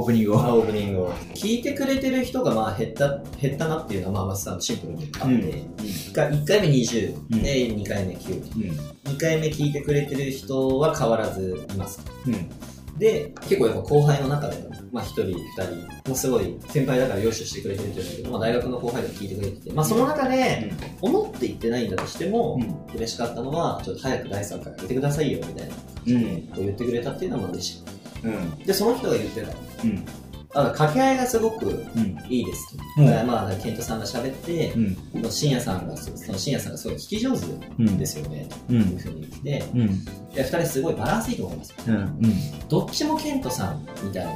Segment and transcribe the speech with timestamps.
[0.00, 0.40] オープニングを。
[0.40, 1.12] あオープニングを。
[1.34, 5.34] 聞いてくれてる人がまあ減った、減ったなっていうのはまあまずシンプルにあって、
[5.82, 8.34] 1, 回1回目20、うんで2回目9。
[8.34, 9.12] うん。
[9.12, 12.00] 2回目聞いてくれてる人は変わらずいます。
[12.26, 12.50] うん。
[12.98, 25.74] で、結構やっぱ後輩の中でも、まあ一人、二人、もうすごい先輩だから用意してくれてるっていうんだけど、まあ大学の後輩でも聞いてくれてて、まあその中で、思って言ってないんだとしても、うん嬉しかったのは、ちょっと早く第3回やってくださいよ、みたいな、
[26.06, 26.52] うん。
[26.56, 28.50] 言ってくれたっていうのはまあ嬉しかっうん。
[28.52, 28.64] た。
[28.64, 29.48] で、その人が言ってた。
[29.84, 30.04] うん。
[30.52, 32.18] あ掛け合いがすごくうん。
[32.28, 32.82] いいですと。
[32.98, 35.30] うんだからまあ、ケントさんが喋って、うん。
[35.30, 38.72] 深夜さんが、その深夜さんがすごい聞き上手うんですよね、う。
[38.72, 39.80] というんふうに言って、うん。
[39.80, 39.86] い
[40.34, 41.74] や、二人すごいバランスいいと思います。
[41.86, 41.94] うん。
[41.94, 42.68] うん。
[42.68, 44.32] どっちもケントさんみたいな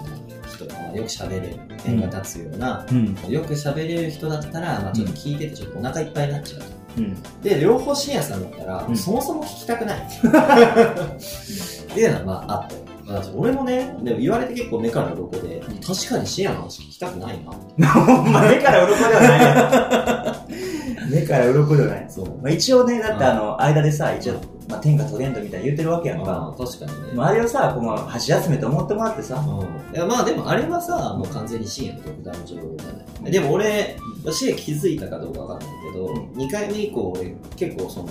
[0.54, 3.14] 人が、まあよく喋れる、点が立つような、うん。
[3.28, 6.66] よく喋れる人だったら、まあちょっと聞いててちょっとお腹いっぱいになっちゃうと。
[6.98, 7.42] うん。
[7.42, 9.98] で、両方深夜さんだったら、うんそもそも聞きたくない。
[10.06, 12.93] っていうのはまああって。
[13.06, 17.38] まあ、俺もね、でも言われて結構目から鱗で、確かに深夜の話聞きたくない
[17.76, 17.88] な。
[17.88, 20.64] ほ んま、目から鱗ではないね。
[21.10, 22.06] 目から鱗ではない。
[22.08, 22.26] そう。
[22.42, 24.34] まあ、一応ね、だってあの、間でさ、一応、
[24.68, 26.54] まあ、天下トレンドみたいに言ってるわけやんまか。
[26.58, 27.12] あ、確かにね。
[27.14, 33.32] まあ、あれをさ、この箸休めと思ってもらってさ、うん、いやまあでもあれはさ、もう完全に深夜の独断の情報じゃない。
[33.32, 33.96] でも俺、
[34.32, 38.08] 深夜気づいたかどうかわかんないけど、うん2回目以降俺結構その、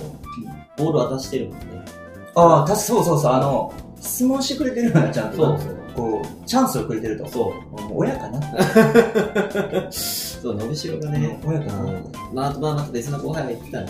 [0.76, 1.64] ボール渡してるもんね。
[2.34, 5.36] ああ、たそうそうそう、あの、質問してくれてるよな、ちゃんと。
[5.36, 5.76] そうそう。
[5.94, 7.26] こう、チャンスをくれてると。
[7.28, 7.80] そう。
[7.82, 8.40] もう親かな
[9.90, 13.88] そう、伸びしろがね、親かなうんまあ、あとまあまた別の後輩が言ってたね。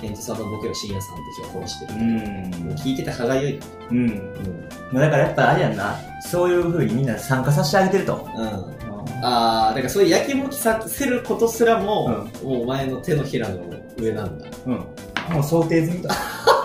[0.00, 1.94] ケントさんのボケを深夜さんって人が殺してる。
[1.94, 2.74] うん。
[2.74, 3.60] 聞いてて歯がゆい。
[3.90, 3.98] うん。
[3.98, 4.68] うん。
[4.90, 8.28] まあだからやっぱあれやんな、そういう風にみんな参加させてあげてると。
[8.36, 8.82] うん。
[9.24, 13.58] あー、だからそういうやきもきさせることすらも、うもうお前の手のひらの
[13.96, 14.46] 上なんだ。
[14.66, 14.72] うん。
[14.72, 16.08] もう想定済みと。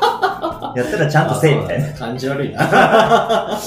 [0.76, 1.88] やったらちゃんとせえみたいな。
[1.88, 1.94] な。
[1.94, 3.60] 感じ悪いな。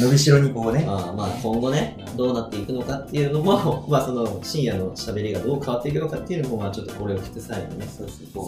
[0.00, 0.84] 伸びしろにこうね。
[0.84, 7.86] まあまあ今後ね、どうなっていくのかっていうのも、 まあその深夜の喋りがどう変わっていくのかっていうのも、まあちょっとこれを聞く際にね、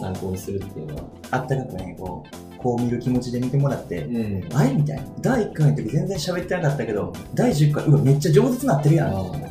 [0.01, 1.01] 参考にするっていうのは。
[1.31, 4.43] あったかくね、こう、こう見る気持ちで見てもらって、ん。
[4.53, 5.03] あれみたいな。
[5.21, 9.47] 第1回の時全然喋ってなかったけど、第10回、うわ、めっちゃ上手になってるやん。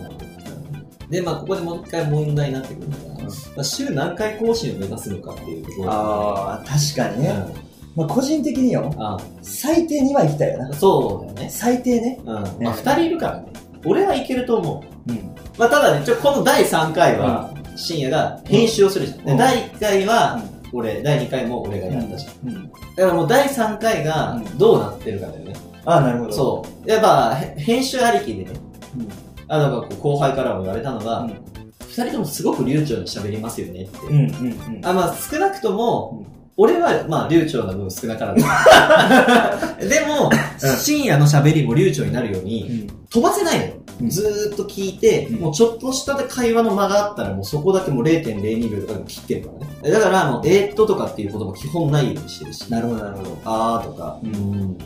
[1.10, 5.90] で、まあここでもう一回問題になってくるのが、うんまあ、週何回更新を目指すのかっていうところ。
[5.90, 7.34] ああ、確かにね。
[7.60, 7.65] うん
[7.96, 10.72] まあ個人的によ、あ最低2は行きたいよな。
[10.74, 11.50] そうだよね。
[11.50, 12.20] 最低ね。
[12.24, 12.44] うん。
[12.44, 13.52] ねまあ二人いるからね。
[13.86, 15.10] 俺はいけると思う。
[15.10, 15.34] うん。
[15.58, 19.24] まあただね、ちょ、この第3回は、深夜が編集をするじゃん。
[19.24, 20.42] でうん第1回は、
[20.72, 22.48] 俺、第2回も俺がやったじゃん。
[22.48, 22.70] うん。
[22.70, 25.54] だからもう第3回がどうなってるかだよね。
[25.86, 26.32] ああ、なるほど。
[26.32, 26.90] そう。
[26.90, 28.50] やっぱ、へ編集ありきでね、
[28.98, 29.08] うん。
[29.48, 31.42] あの、こう後輩からも言われたのが、うん
[31.88, 33.98] 二人ともすごく流暢に喋りますよねって。
[34.06, 34.14] うん。
[34.14, 34.76] うん。
[34.76, 34.80] うん。
[34.84, 38.40] あ、まあ少なくとも、うん俺は、まあ、流暢な分少なからず。
[39.88, 40.30] でも、
[40.78, 49.50] 深夜の喋りも流暢になるように、飛ばせないのずーっと聞いて、うんもうちょっとした会話の間があったら、もうそこだけもう0.02秒とかでも切ってるか
[49.82, 49.90] らね。
[49.90, 53.38] だから、もう、えーっととかっていうことも基本ないようにしてるし、なるほど、なるほど。
[53.44, 54.78] あーとか、ううん、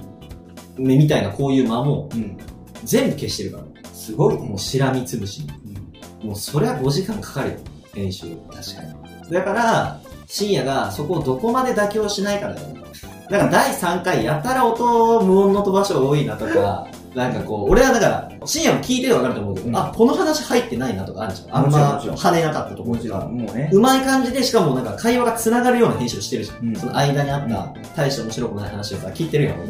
[0.76, 2.36] みたいなこういう間もうん。
[2.84, 3.64] 全部消してるから。
[3.92, 4.58] すごいねもう。
[4.58, 6.26] しらみつぶしに。
[6.26, 7.56] もうそりゃ5時間かかるよ、
[7.94, 8.26] 編集。
[8.50, 9.30] 確かに。
[9.30, 12.80] だから、深夜がそこをどこまで妥協しないからだよね。
[13.28, 21.56] だから第3回やたら音無音の飛ばしが多いなとか、 なんかこう、俺はだから、深夜も聞いてるわかると思うけど、うんあ、この話入ってないなとかあるじゃん。
[21.58, 23.32] あんま跳ねなかったとこもちろん、ろとか。
[23.32, 23.70] もうね。
[23.72, 26.68] うまい感じで、しかもなんか会話が繋がるような編集してるじゃん。
[26.68, 29.62] うんその間にあった、大して面白くない話をさ、聞いてるやん、俺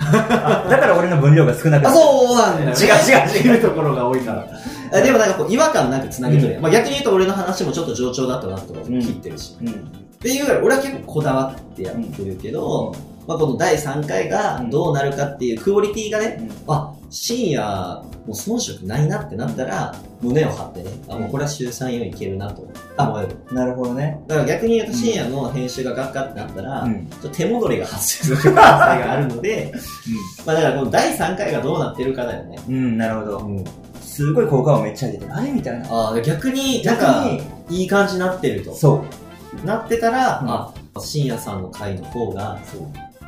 [0.00, 1.98] あだから俺の分量が少なくなあ、る。
[1.98, 2.76] そうなんだよ、ね。
[2.78, 4.46] 違う違う違ううところが多いから。
[4.94, 6.62] あでもなんかこう、違和感なく繋げとるやん。
[6.62, 9.56] まあ逆に言うと俺の話もちょっと上調だったなとか切ってるし。
[9.62, 10.01] うん。
[10.22, 12.94] っていうぐらい、俺は結構こだわってやってるけど、
[13.26, 22.62] まあ、この第3回がどうなるかっていうクオリティがね、あ、深夜、もう遜色ないなってなったら、胸を張ってね、あ、もうこれは週3、4いけるなと
[22.98, 23.36] 思える。
[23.52, 24.20] なるほどね。
[24.28, 29.72] だから逆に言うと深夜の編集がガッカってなったら、うんちょっと手戻りが発生する可能性があるので、
[30.46, 32.58] まあだからこの第3回がどうなってるかだよね。
[32.68, 33.38] うん、なるほど。
[33.38, 33.64] うん、
[34.00, 35.34] すごい効果音めっちゃ出てる。
[35.34, 35.86] あれみたいな。
[35.90, 37.24] ああ、逆に、なん逆か、
[37.68, 38.72] に、いい感じになってると。
[38.74, 39.21] そう。
[39.64, 42.58] なってたら、うんあ、深夜さんの回の方が、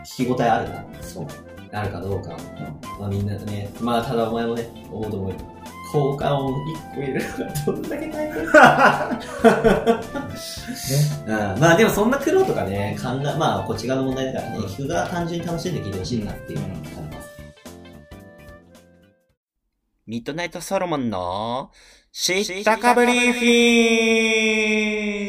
[0.04, 0.84] 聞き応えあるな。
[1.00, 1.26] そう。
[1.72, 2.36] なるかどうか。
[3.00, 5.36] まあみんなね、まあただお前もね、思うと思うよ。
[5.90, 8.42] 効果音1個入れるのが どんだけ大変
[11.54, 16.82] うん、まあでもそんな苦労とかね、考え、まあこっち側の問題だからね、うん聞く側単純に楽しんで聞いてほしいなっていうのがあり
[17.16, 17.28] ます。
[20.06, 21.70] ミッドナイトソロモンの
[22.12, 25.23] 知ったかぶりフィン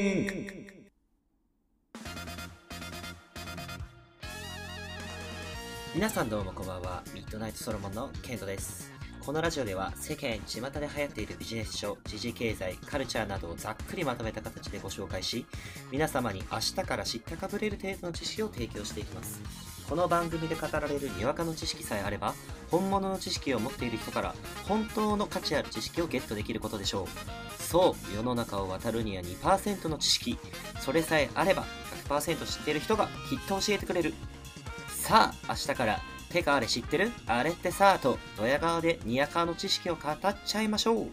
[5.96, 7.04] 皆さんどうもこんばんは。
[7.14, 8.92] ミッドナイトソロモンのケントです。
[9.26, 15.46] このラジオでは世間巷で流行っているビジネス書、時事経済、カルチャーなどをざっくりまとめた形でご紹介し、
[15.94, 19.40] 皆様に明日から知ったかぶれる程度の知識を提供していきます。
[19.90, 22.34] この番組で語られるにわかの知識さえあれば、
[22.70, 24.36] 本物の知識を持っている人から
[24.68, 27.64] 本当の価値ある知識をゲットできることでしょう。
[27.64, 30.38] そう、世の中を渡るには2%の知識。
[30.82, 31.64] それさえあれば
[32.10, 34.14] 100%知っている人がきっと教えてくれる。
[35.06, 36.00] さあ、明日から、
[36.32, 37.12] てかあれ知ってる？
[37.28, 41.06] あれってさあと、ドヤ顔でニヤカの知識を語っちゃいましょう。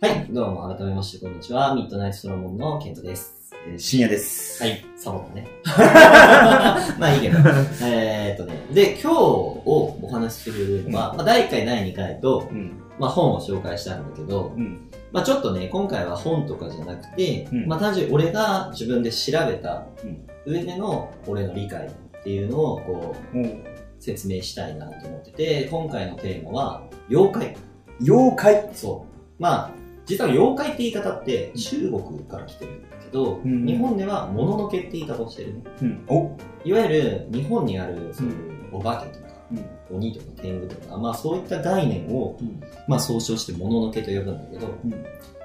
[0.00, 1.74] はい、どうも改めましてこんにちは。
[1.74, 3.52] ミッドナイトソロモンのケントです。
[3.68, 4.62] えー深夜です。
[4.62, 5.46] はい、サボンね。
[6.98, 7.36] まあいいけど。
[7.82, 8.64] えーっとね。
[8.72, 12.82] で、今日をお話しするのは、まあ第1回、第2回と、うん。
[12.98, 14.90] まあ本を紹介したんだけど、うん。
[15.12, 23.36] まあちょっとね、今回は本とかじゃなくて、うんまあ単純に俺が自分で調べたうん上での俺の理解っていうのをこう
[24.00, 27.56] 説明したいなと思ってて、今回のテーマは妖怪。
[28.00, 28.70] 妖怪。
[28.74, 29.42] そう。
[29.42, 29.70] まあ、
[30.06, 35.62] 実は妖怪って言い方って中国から来てるんだけど、うん日本ではもののけって言い方をしてるね。
[35.82, 36.04] うん。
[36.08, 36.36] お。
[36.64, 38.34] いわゆる日本にあるそういう
[38.72, 39.26] お化けとか、
[39.90, 39.96] うん。
[39.96, 42.60] 鬼とか天狗とか、まあそういった概念を、うん。
[42.86, 44.90] まあ総称してもののけと呼ぶんだけど、うん。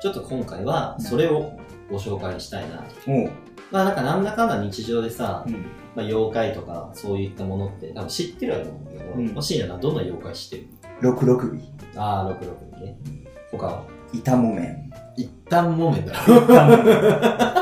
[0.01, 1.53] ちょっと今回はそれを
[1.89, 3.11] ご紹介したいなと。
[3.71, 5.54] まあなんかなんだかんだ日常でさ、うん。
[5.95, 10.68] まあ妖怪とかそういったものって多分知ってるわと思うんだけど、うんもしいなどんな妖怪知ってる？
[11.01, 11.45] 六六
[11.95, 12.00] 尾。
[12.00, 12.98] ああ、66ね。
[13.51, 13.83] 他は？
[14.13, 14.89] 板木綿。
[15.18, 16.19] 一旦もめんだろ。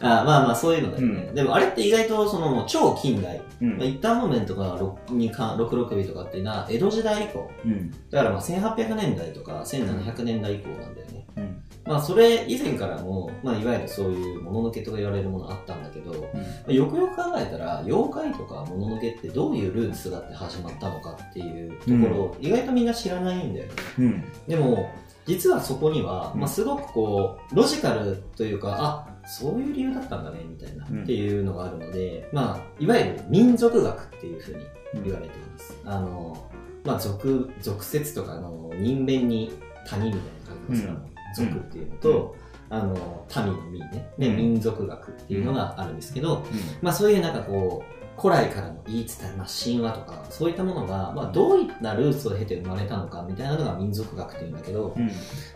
[0.00, 1.22] あまあまあそういうのだよね。
[1.28, 3.42] うんでもあれって意外とその超近代。
[3.60, 3.84] うまあ、。
[3.84, 7.50] 一旦木綿とか六にか六六尾とかっていうのは江戸時代以降。
[7.64, 7.90] うん。
[8.10, 11.26] だからまあ1800年代とか1700年代以降なんだよね。
[11.36, 11.62] うん。
[11.86, 23.72] まあそれ以前からも、まあいわゆるそういうもののけとか言われるものあったんだけど、まあよくよく考えたら、妖怪とかもののけってどういうルーツがあって始まったのかっていうところを意外とみんな知らないんだよね。
[23.98, 24.24] うん。
[24.48, 24.90] でも、
[25.26, 26.40] 実はそこには、うん。
[26.40, 31.02] まあ、すごくこう、ロジカルというか、あ、そういう理由だったんだね、みたいな、うん。
[31.02, 34.64] っていうのがあるので、まあ、いわゆる民族学っていうふうに
[35.04, 35.76] 言われています。
[35.84, 36.48] あの、
[36.84, 39.52] まあ、俗、俗説とか、あの、人弁に
[39.86, 40.20] 谷みたい
[40.54, 40.90] な感じの。
[40.90, 42.36] うん俗っていうのと、
[42.68, 44.10] あの、民の民ね。
[44.18, 46.44] で、うん民族学っていうのがあるんですけど、
[46.82, 55.10] まあそういうなんかこう、古来からの言い伝え、まあ、神話とか、そういったものが、まあどういったルーツを経て生まれたのかみたいなのが民族学っていうんだけど、うん。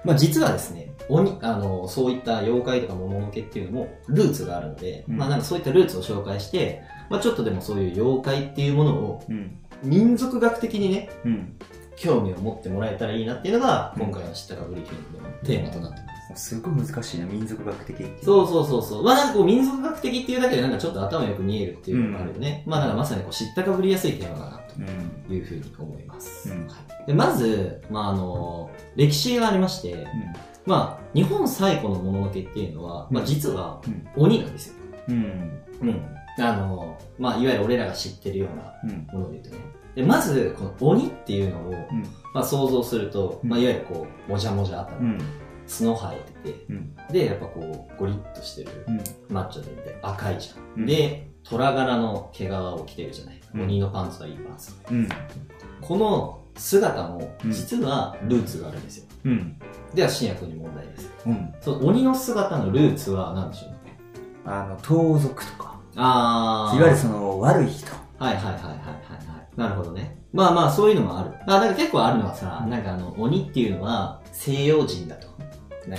[0.05, 9.56] まあ実はですね、鬼、あの、そういった妖怪とか桃の毛っていうのもルーツがあるので、うんまあなんかそういったルーツを紹介して、まあちょっとでもそういう妖怪っていうものをうん。
[9.83, 11.56] 民族学的にね、うん。
[12.00, 16.00] 興味を持ってもらえたらいいなっていうのが、今回の知ったかぶりフィルムのテーマとなって
[16.31, 16.56] ます。
[16.56, 17.97] すごい難しいな、民族学的。
[18.25, 19.05] そうそうそうそう。
[19.05, 22.62] まあなんかこう民族学的っていうだけでなんかちょっと頭よく見えるっていうのがあるよね。
[22.67, 25.25] まあなんかまさにこう知ったかぶりやすいテーマだなうん。
[25.29, 26.50] というふうに思います。
[26.50, 26.76] うんはい
[27.06, 30.06] でまず、まああの、歴史がありまして、
[30.67, 34.75] まあ日本最古のもののけっていうのは、まあ実はうん鬼なんですよ。
[35.08, 35.61] うん。
[35.82, 36.02] うん。
[36.38, 39.06] あの、まあいわゆる俺らが知ってるようなうん。
[39.12, 39.80] もので言うとね。
[40.00, 42.02] で、まず、この鬼っていうのを、うん。
[42.35, 45.19] まあ想像すると、うんまあいわゆるこう、もじゃもじゃ頭、うん。
[45.69, 46.97] 角生えてて、うん。
[47.12, 49.35] で、やっぱこう、ゴリッとしてるうん。
[49.35, 50.80] マッチョでいて赤いじゃん。
[50.80, 53.40] うんで、虎柄の毛皮を着てるじゃない。
[53.54, 54.73] うん鬼のパンツはいいパンツ。
[54.90, 55.09] うん。
[55.80, 59.07] この姿も、うん実はルーツがあるんですよ。
[59.25, 59.57] うん。
[59.95, 61.11] では、新薬に問題です。
[61.26, 61.54] うん。
[61.61, 63.71] その鬼の姿のルーツは何でしょう？
[64.45, 65.80] あの、盗賊とか。
[65.97, 66.78] あー。
[66.78, 67.90] いわゆるその、悪い人。
[68.19, 69.00] はいはいはいはい。
[69.61, 70.17] なるほどね。
[70.33, 71.33] まあまあ、そういうのもある。
[71.47, 75.29] あ、なんか結構あるのはさ、なんかあの、鬼っていうのは西洋人だと。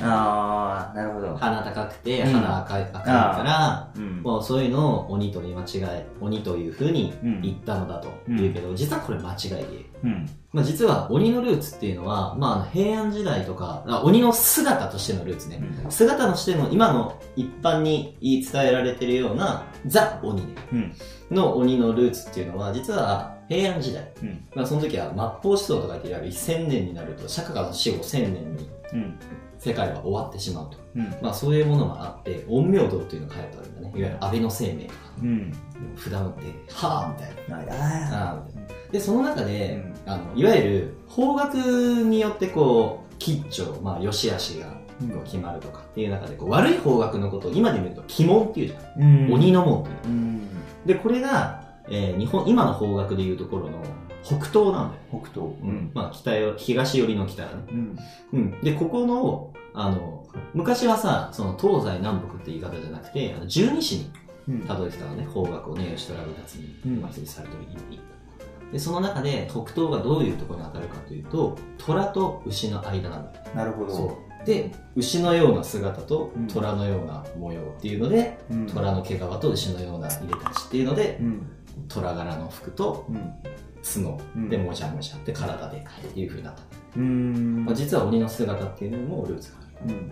[0.04, 1.36] ああ、なるほど。
[1.36, 4.22] 鼻高くて、うん鼻赤い、赤いから、うん。
[4.22, 9.90] もうそういうのを鬼と見間違え、鬼という風にうん言ったのだと言うけど、実はこれ間違いで。
[10.04, 10.30] うん。
[10.54, 15.62] まあ実は鬼のルーツっていうのは、まああの平安時代とか、あ鬼の姿としてのルーツね。
[15.90, 20.56] 姿としての今の一般に言い伝えられてるようなザ鬼ね。
[20.72, 20.94] うん。
[21.32, 24.10] の鬼のルーツっていうのは、実は平安時代。
[24.24, 24.48] うん。
[24.56, 29.20] まあその時は末法思想とかっていわゆる1000年になると、釈迦が死後1000年にうん。
[29.60, 30.78] 世界は終わってしまうと。
[30.96, 31.14] うん。
[31.22, 33.88] まあそういうものがあって、陰陽道っていうのが流行ったわけだね。
[33.90, 35.54] いわゆる安倍の生命とか、うん。
[35.98, 36.44] 札をって、
[36.74, 37.58] はぁみたいな。
[37.58, 37.80] あみたい
[38.12, 38.44] な
[38.92, 41.58] で、その中で、うあの、いわゆる方角
[42.04, 44.74] によってこう、吉兆、まあ、良し悪しが
[45.26, 49.04] 決まるとかっていう中で、こう悪い方角のことを今で見ると鬼門っていうじゃん。
[49.04, 49.34] うん。
[49.34, 49.98] 鬼の門っていう。
[50.06, 50.42] うん。
[50.86, 51.61] で、これが、
[51.92, 53.84] えー日本、今の方角でいうところの
[54.24, 55.22] 北東なんだよ。
[55.24, 55.54] 北東。
[55.62, 55.92] うん。
[55.94, 57.64] まあ、北よ、東寄りの北だね。
[57.70, 57.98] うん。
[58.34, 58.62] うん。
[58.62, 64.12] で、ここの、あの、昔はさ、その東西南北って言い方じゃなくて、あの十二支に
[64.48, 64.62] うん。
[64.62, 68.00] たどり着いたのね、方角をね、吉虎部達に、うんまあ、されてる意味。
[68.72, 73.94] でその中で北東がどういうところに当たるかというと虎と牛の間なんだよなるほど。
[73.94, 74.06] そ
[74.42, 78.68] うで牛のような姿とうん虎のような模様っていうので、うん。
[78.68, 81.48] 虎の毛皮と牛のような入れたちっていうのでうん。
[81.90, 83.34] 虎柄の服とうん。
[83.84, 86.62] 角うんでもじゃもじゃって体でかいっていう風になった、
[86.98, 87.66] うん。
[87.66, 90.12] まあ、実は鬼の姿っていうのにもルーツがあるうん。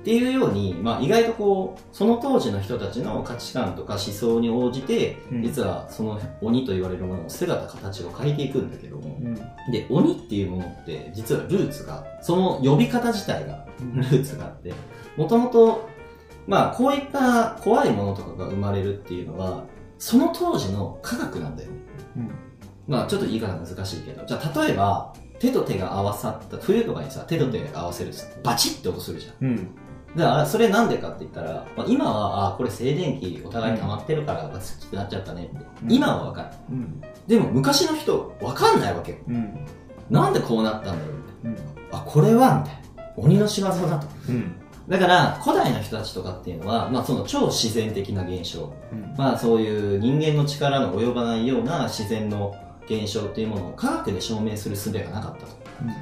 [0.00, 9.34] っていうように、まあ、意外とこうその当時の人たちの価値観とか思想に応じて、うん実はその鬼と言われるものの姿形を変えていくんだけども、うん。
[9.72, 14.72] で鬼っていうものって実はルーツがその呼び方自体がルーツがあって
[15.16, 15.88] もともと
[16.46, 19.64] まあこういった怖いものとかが生まれるっていうのは
[19.98, 21.76] その当時の科学なんだよね
[22.16, 22.30] うん。
[22.86, 28.12] まあちょっと言い方難しいけどじゃあ例えば手と手が合わさった冬とかにさ手と手が合わせる
[28.42, 29.74] バチッって音するじゃんうん。
[30.16, 37.02] だからそれなんでかって言ったら、まあ、今はあこれ静電気お互い溜まってるからバチッってなっちゃったねって、うん今はわかるうん。
[37.26, 39.66] でも昔の人わかんないわけようん。
[40.10, 41.90] なんでこうなったんだろうみたいうん。
[41.90, 44.54] なあこれはみたいな鬼の仕業だとうん。
[44.88, 49.14] だから古代の人たちとかっていうのは、まあ、その超自然的な現象うん。
[49.16, 55.58] まあそういう人間の力の及ばないような自然の現象っていうものを科学で証明する術がなかったと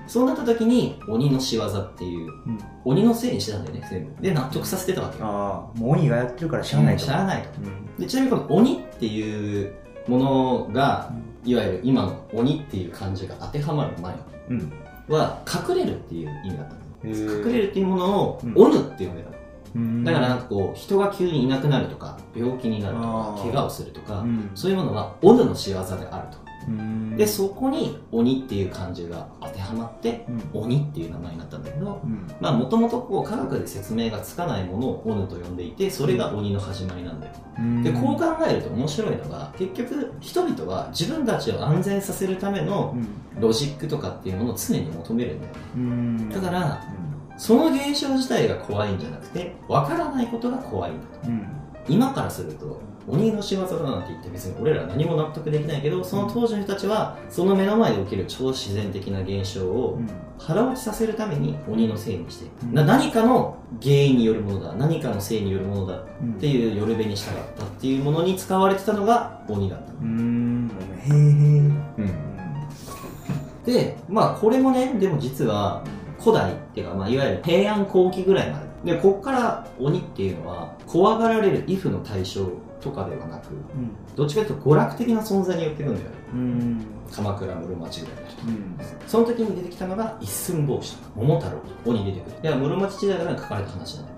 [0.07, 2.59] そうなった時に鬼の仕業っていううん。
[2.85, 7.05] 鬼のせいにしてたんだよね全部で納得させてたわけよああ、もう鬼がやってるから知らないと。
[7.05, 7.97] 知らないとうん。
[7.99, 9.75] でちなみにこの鬼っていう
[10.07, 11.11] ものが
[11.45, 14.14] いわゆる今の鬼っていう漢字が当てはまる前
[14.50, 14.73] うん。
[15.09, 19.37] は隠れるっていう意味だったの隠れるっていうものをうん鬼って呼んでたの
[19.77, 20.05] うん。
[20.05, 24.51] だからなんかこう人が急にいなくなるとか病気になるとか怪我をするとか、うん。
[24.55, 26.46] そういうものは鬼の仕業であるとうん。
[27.16, 30.61] でそこに鬼っていう漢字が当てはまってうん。
[30.62, 32.00] 鬼っていう名前になったんだけど
[32.40, 37.82] もともとこう科学で説明がつかないものを鬼と呼んでいてそれが鬼の始まりなんだようん。
[37.82, 43.40] でこう考えると面白いのが結局人々は自分たちを安全させるためのうん。
[43.40, 46.28] ロジックとかっていうものを常に求めるんだよねうん。
[46.30, 46.82] だから
[47.38, 51.46] その現象自体が怖いんじゃなくて分からないことが怖いんだとうん。
[51.88, 60.01] 今からすると鬼の仕業だなんて言って別に俺ら何も納得できないけどその当時の人たちはその目の前で起きる超自然的な現象を
[60.39, 66.35] 腹落ちさせるために鬼のせいにして、うんな何かの原因によるものだ何かのせいによるものだうん。
[66.35, 70.71] っていうよるべに従ったっていうものに使われてたのが鬼だった、うん。
[70.99, 72.27] へえへえ。
[73.67, 75.85] でまあこれもねでも実は
[76.19, 82.49] 古代っていうか、まあ、いわゆる平安後期ぐらいまででこっから鬼っていうのは怖がられる畏怖の対象
[82.87, 83.90] とかではなくうん。
[84.14, 86.87] どっちかというと娯楽的な存在に寄ってくんだよねうん。
[87.12, 89.09] 鎌倉室町ぐらいだとうん。
[89.09, 94.15] その時に出てきたのが一寸法師とか桃太郎とか鬼出てくるいや室町時代から書かれた話なんだよ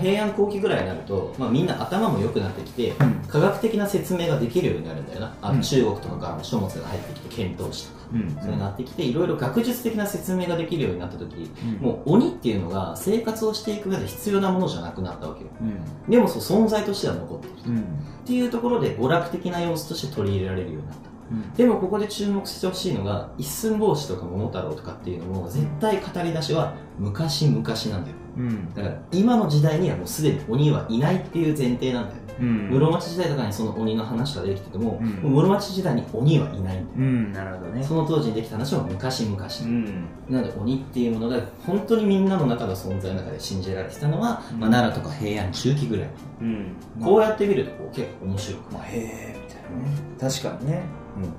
[0.00, 3.12] 平安後期ぐらいになると、まあ、みんな頭も良くなってきてうん。
[3.28, 8.30] 科学的な説明ができるようになるんだよなあうんの中国とかからも書物が入ってきて遣唐使とかうん。
[8.34, 11.50] そういうのなってきていろいろ学術的な説明ができるようになった時
[11.80, 11.86] うん。
[11.86, 15.64] もう鬼っていうのが生活をしていく上で必要なものじゃなくなったわけよう
[16.08, 16.10] ん。
[16.10, 17.78] でもそう存在としては残ってるうん。
[17.78, 17.82] っ
[18.26, 21.52] ていうところで娯楽的な要素として取り入れられるようになったうん。
[21.54, 27.64] でもここで注目してほしいのが一寸法師とか桃太郎とかっていうのも絶対語り出しは昔々なん
[28.04, 28.74] だようん。
[28.74, 32.68] だから今の時代にはもうすでに鬼はいないっていう前提なんだようん。
[32.70, 37.32] 室町時代とかにその鬼の話ができてても,、うんもう室町時代に鬼はいないんだようん。
[37.32, 37.82] なるほどね。
[37.82, 40.04] その当時にできた話は昔々、うん。
[40.28, 46.08] なので鬼っていうものが本当にみんなの中の存在の中で信じられてたのは、うんまあ、奈良とか平安中期ぐらい、
[46.42, 46.76] うん。
[47.02, 49.96] こうやって見るとこう結構面白くまあ、へえ、みたいなね。
[50.20, 50.82] 確かにね。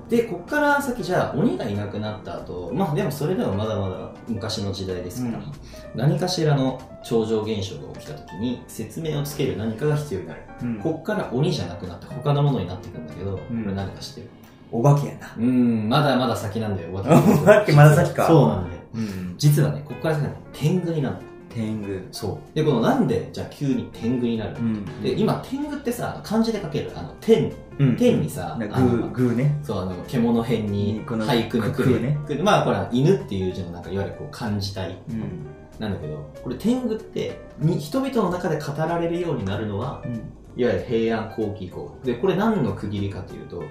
[0.08, 5.52] でこっから先じゃあ鬼がいなくなった後まあでもそれでもまだまだ昔の時代ですから、うん。
[5.94, 10.80] 何かしらの超常現象が起きた時に説明をつける何かが必要になる、うん。
[10.80, 13.62] こっから鬼じゃなくなって他のものになっていくんだけど、うん。
[13.62, 14.30] これ何か知ってる？
[14.70, 15.34] お化けやな。
[15.38, 18.26] うんまだまだ先なんだよおお化け まだ先か。
[18.26, 18.82] そうなんだよ。
[18.94, 19.34] うん。
[19.38, 21.16] 実はねこっから先はね天狗になる
[21.50, 21.88] 天狗。
[22.12, 26.92] そうでこのなんでじゃあ急に天狗になる、んで今天狗ってさ漢字で書ける？
[26.94, 27.96] あの天うん。
[27.96, 29.60] 天にさ、グあのー、グーね。
[29.62, 35.46] そう、あの、獣編に、俳句の句句ね句まあ、これは犬っていう字のなんか、いわゆるこう、漢字体うん。
[35.78, 40.14] なんだけど、これ天狗って、に人々の中で語られるようになるのは、うん。
[40.56, 41.96] いわゆる平安後期以降。
[42.02, 43.62] で、これ何の区切りかというと、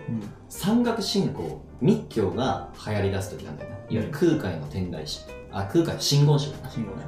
[0.47, 3.75] 山岳信仰、密教が流行り出す時なんだよな。
[3.75, 5.25] いわゆる空海の天台宗。
[5.51, 6.57] あ、空海、真言宗だ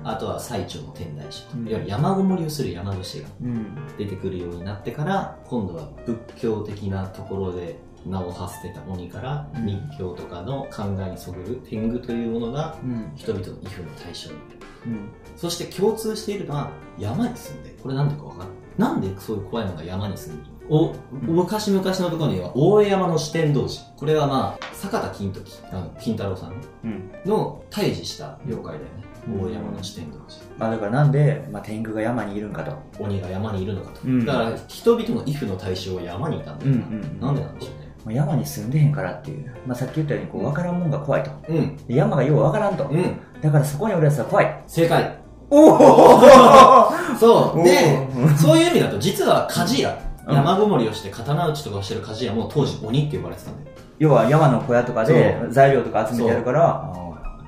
[0.03, 0.11] な。
[0.11, 1.45] あとは最澄の天台宗。
[1.55, 3.67] うんいわゆる山ごもりをする山伏がうん。
[3.97, 13.11] 出てくるようになってから今度は仏教的なところで名を馳せてた鬼からうん密教とかの考えにそぐる天狗というものがうん。
[13.15, 15.09] 人々の畏怖の対象になるうん。
[15.35, 18.49] そして共通しているのは山に住んでこれなんでかわかる？
[18.77, 27.11] なんでそういう怖いのが山に住んでいるお昔々のところには大江山の四天童子これはまあ坂田金時あの金太郎さんうん。
[27.25, 29.41] の退治した妖怪だよね、うん。
[29.41, 32.77] 大江山の四天童子まあだからなんで、まあ天狗が山にいるんかと。
[32.99, 34.25] 鬼が山にいるのかと、うん。
[34.25, 37.91] だから人々の畏怖の対象は山にいたんだよ、んなんでなんでしょうね。
[38.05, 39.55] まあ山に住んでへんからっていう。
[39.65, 41.31] まあさっき言ったように、こう、わからんもんが怖いと。
[41.49, 41.77] うん。
[41.77, 42.85] で山がようわからんと。
[42.85, 43.19] うん。
[43.41, 44.63] だからそこにおるやつは怖い。
[44.67, 45.17] 正解。
[45.49, 46.19] おお
[47.19, 47.63] そう。
[47.63, 48.37] でおー！
[48.37, 56.93] そういう意味だと実は鍛冶屋うん山ごもりをして刀打ちとかをしてる鍛冶屋も当時鬼って呼ばれてたんだよ要は山の小屋とかで材料とか集めてやるから、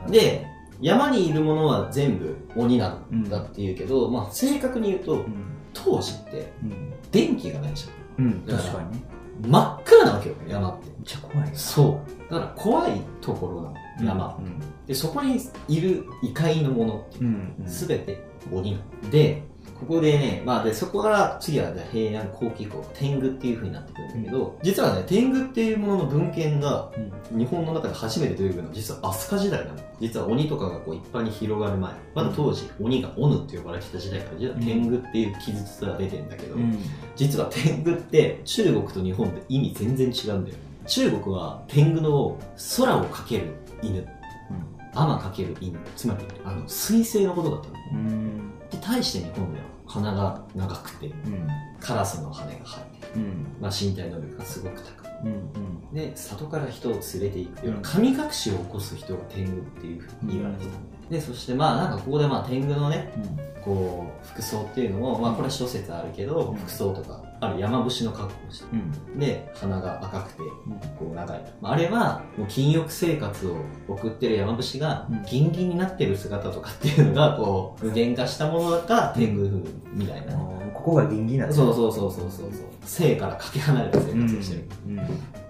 [0.09, 0.45] で
[0.81, 5.57] 山にいるものは全部鬼なんだっていうけど、まあ正確に言うとうん。
[5.73, 6.93] 当時ってうん。
[7.11, 8.45] 電気がないじゃんうん。
[8.45, 9.03] だから確かにね。
[9.47, 11.49] 真っ暗なわけよ山ってめっちゃ怖い。
[11.53, 14.59] そうだから怖いところなの山、うん。
[14.87, 17.63] でそこにいる異界のものってうん。
[17.65, 19.43] すべて鬼なので
[19.81, 27.39] ここでね、まあで、そこから次はね平安後期以降、天狗っていう風になってくるんだけど、実はね、天狗っていうものの文献がうん。
[27.39, 29.79] 日本の中で初めて出てくるのは実は飛鳥時代なの。
[29.99, 36.77] 実は鬼とかがこう一般に広がる前、まだ当時鬼が鬼って呼ばれてた時代から、実は天狗っていう記述が出てんだけど、うん。
[37.15, 40.57] 実は天狗って中国と日本って意味全然違うんだよ。
[40.85, 42.37] 中国は天狗の
[42.77, 44.05] 空をかける犬、
[44.93, 47.75] 天かける犬、つまりあの水星のことだったの。
[47.93, 48.51] うん。
[48.69, 51.47] で対して日本では鼻が長くてうん。
[51.79, 53.57] カラスの羽が生えてる、うん。
[53.59, 55.93] まあ、身体能力がすごく高いうん。
[55.93, 57.81] で里から人を連れていくよううん。
[57.81, 61.09] な神隠しを起こす人が天狗っていうふうに言われてたん。
[61.09, 63.11] でそしてまあなんかここでまあ天狗のね
[63.63, 66.57] こう服装っていうのもまあこれは諸説あるけど、うん。
[66.57, 68.65] 服装とかある山伏の格好をして。
[68.71, 68.75] う
[69.15, 69.19] ん。
[69.19, 70.39] で鼻が赤くて
[70.97, 73.57] こう長い、まあ、あれはもう禁欲生活を
[73.87, 75.23] 送ってる山伏がうん。
[75.23, 79.61] ギンギンになってる姿とかっていうのがこう具現化したものが天狗風
[79.93, 80.37] みたいな、
[80.83, 81.55] ここがギンギンなんだ。
[81.55, 82.31] そうそうそうそうそう。
[82.31, 82.49] そう
[82.83, 84.21] 生からかけ離れた生うん。
[84.23, 84.97] 活をしてる、うん。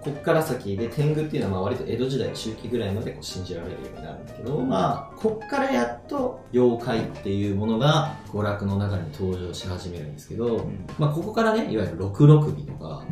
[0.02, 10.68] こっから先で天狗っていうのはまあ割と江戸時代中期ぐらいまでこう信じられるようになるんだけど、まあこっからやっと妖怪っていうものが娯楽の中に登場し始めるんですけど、
[11.00, 13.06] まあここからねいわゆる六六尾とか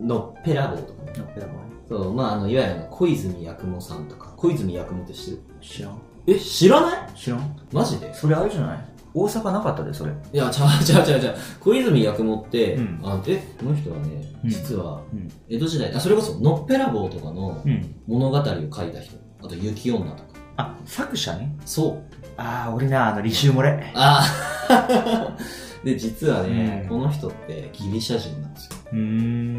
[0.00, 0.06] うん。
[0.06, 1.12] のっぺらぼうとかね。
[1.18, 1.52] のっぺらぼ
[1.88, 4.32] そうまああのいわゆる小泉八雲さんとか。
[4.36, 5.60] 小泉八雲って知ってる？
[5.60, 6.00] 知らん。
[6.26, 7.12] え知らない？
[7.14, 7.56] 知らん。
[7.72, 8.14] マジで？
[8.14, 8.78] それあれじゃない？
[9.14, 10.12] 大阪なかったで、それ。
[10.32, 15.28] いやちゃうちゃうちゃうちゃう小泉八雲って、うんあえこの人はねうん実はうん。
[15.48, 17.94] 江戸時代あそれこそのっぺらぼうとかのうん。
[18.06, 20.22] 物語を書いた人あと雪女とか
[20.56, 21.56] あ、作者ね。
[21.64, 23.92] そうああ、俺な、あの、履修漏れ。
[23.94, 24.22] あ
[24.68, 25.36] あ
[25.84, 28.76] で実はね、うんこの人ってギリシャ人なんですよ。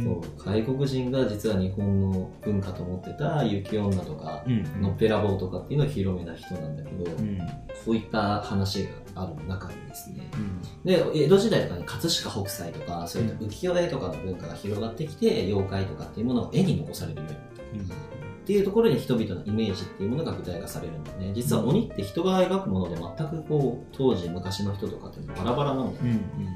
[0.04, 4.82] そう外国人が実は日本の文化と思ってた雪女とか、うん。
[4.82, 7.38] のっぺらぼうとかっていうのを広めた人なんだけど、うん。
[7.38, 10.84] こういった話がある中にですねうん。
[10.84, 18.11] で江戸時代とかに葛飾北斎とかそういった浮世絵とかの文化が広がってきて妖怪とかっていうものが絵に残されるようになった
[18.52, 26.12] っていうところに人々のイメージっていうものが具体化されるんだよね実は鬼って人が描くもので全くこう当時昔の人とかってバラバラなんだよ、うん。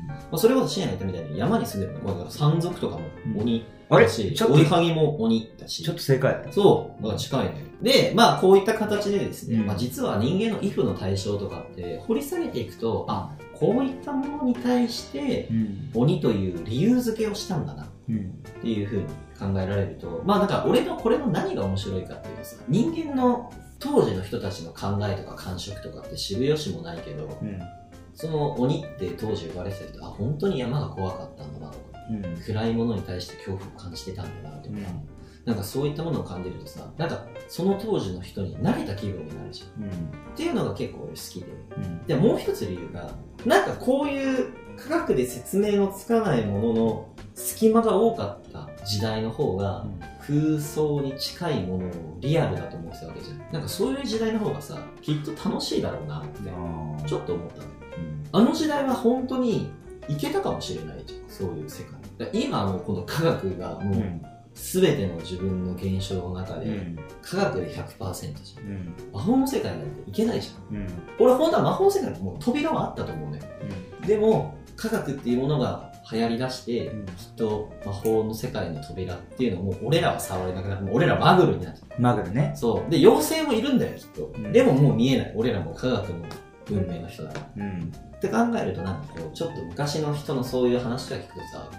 [0.07, 3.03] まあ、それこそ深夜に言ったみたいに山に住んでるのだから山賊とかも
[3.37, 6.45] 鬼だしちょっと追いはぎも鬼だしちょっと正解。
[6.51, 7.65] そう、だから近いね。
[7.81, 15.89] で、まあこういった形でですね、うんまあ実は人間の畏怖の対象とかって掘り下げていくと、あ、こういったものに対してうん。
[15.93, 18.43] 鬼という理由付けをしたんだなっうん。
[18.61, 19.05] ていうふうに
[19.37, 27.59] 考えられると、まあなんか俺のこれの何が面白いかっていうとさ、人間の当時の人たちの考えとか感触とかって知る由もないけど、うん。
[28.13, 32.41] その鬼って当時言われてた人、あ、本当に山が怖かったんだなとか、うん。
[32.41, 39.83] 暗いものに対して恐怖を感じてたんだなとか、うんなんかそういったものを感じるとさ、なんかその当時の人に慣れた気分になるじゃん。
[39.83, 39.89] うん。
[39.89, 39.93] っ
[40.35, 41.45] ていうのが結構俺好きで。
[41.77, 42.05] うん。
[42.05, 43.11] で、もう一つ理由が、
[43.45, 49.85] なんかこういう科学で説明のつかないものの隙間が多かった時代の方が
[50.19, 53.39] 空想に近いものをリアルだと思ってたわけじゃん。
[53.51, 56.39] なんかそういう時代の方がさ、きっと楽しいだろうなって
[57.07, 57.69] ちょっと思ったのよ。
[58.31, 59.71] あの時代は本当に
[60.07, 62.29] いけたかもしれないじゃん、そういう世界。
[62.33, 64.21] 今はもうこの科学がもう
[64.55, 66.99] 全ての自分の現象の中で、うん。
[67.21, 68.63] 科学で100%じゃん。
[68.63, 68.93] うん。
[69.11, 70.77] 魔法の世界なんていけないじゃん。
[70.77, 70.87] うん。
[71.19, 73.43] 俺本当は魔法の世界にもう扉はあったと思うのよ。
[74.07, 82.53] でも、科学っていうものが流行り出して、うんきっと魔法の世界の扉っていうのも俺らは触れなくなって、もう俺らバグルになってマグルね。
[82.55, 82.91] そう。
[82.91, 84.31] で、妖精もいるんだよ、きっと。
[84.35, 85.33] うんでももう見えない。
[85.35, 86.25] 俺らも科学の
[86.65, 87.65] 文明の人だから。
[87.65, 87.93] うん。
[88.15, 91.69] って考えるとなんかこう、ちょっと昔の人のそういう話が聞くとさ、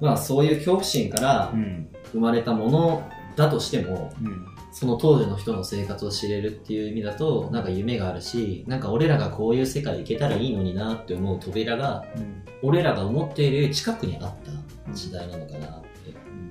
[0.00, 1.88] まあそういう恐怖心からうん。
[2.12, 4.46] 生まれたものだとしても、うん。
[4.72, 12.42] その当時の人の生活を知れるっていう意味だと、なんか夢があるし、なんか俺らがこういう世界行けたらいいのになって思う扉が、うん。
[12.62, 14.92] 俺らが思っているより近くにあった。
[14.92, 15.86] 時代なのかなって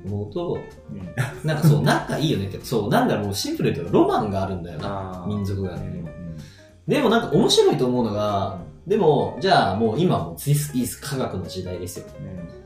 [0.05, 0.57] 思うと、
[1.43, 6.09] なんかそう、仲いいよねって、そう、なんだろう、シンプルに言うとロマンがあるんだよな、民族学には。
[6.09, 6.15] うん
[6.87, 12.05] でもなんか面白いと思うのが、でも、じゃあもう今も This is 科学の時代ですよ。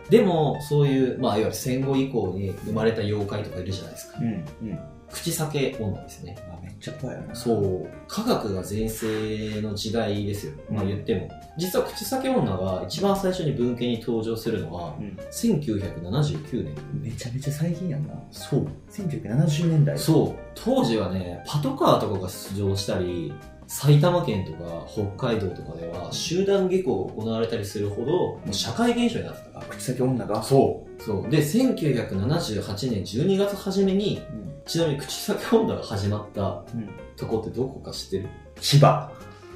[0.09, 4.19] でも、そういう、まあ、いわゆる戦後以降に生まれた妖怪とかいるじゃないですか。
[4.19, 4.79] うんうんうん
[5.11, 6.37] 口裂け女ですね。
[6.51, 7.87] あめっちゃ怖いよなそう。
[8.07, 10.53] 科学が全盛の時代ですよ。
[10.69, 11.29] まあ言っても。
[11.57, 16.75] 実は口裂け女が一番最初に文献に登場するのは、うん1979年。
[17.01, 18.67] めちゃめちゃ最近やんなそう。
[18.91, 20.39] 1970年代そう。
[20.55, 23.33] 当時はね、パトカーとかが出場したり、
[23.71, 29.59] 埼玉県とか北海道とかでは集団下校が行われたりするほど、もう社会現象になってた。
[29.59, 31.03] あ口先女がそう。
[31.03, 31.29] そう。
[31.29, 38.27] で、1978年12月初めに、うんちなみに口先女が始まったうんとこってどこか知ってる？
[38.59, 39.11] 千葉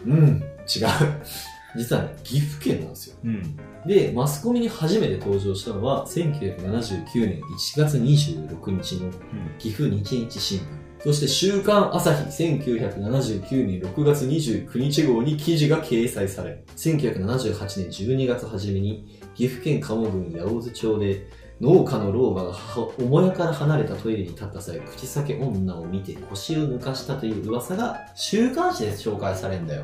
[0.05, 0.19] うん。
[0.19, 0.87] 違う。
[1.75, 3.17] 実はね、岐阜県なんですよ。
[3.25, 9.11] うんで、マスコミに初めて登場したのは、1979年1月26日の
[9.59, 10.63] 岐阜日日新聞。
[11.03, 21.27] そして週刊朝日1979年6月29日号に記事が掲載され、1978年12月初めに岐阜県鴨郡八百津町で
[21.59, 29.83] 農家の老婆が母親から離れたトイレに立った際、口裂け女を見て腰を抜かしたという噂が週刊誌で紹介されるんだよ。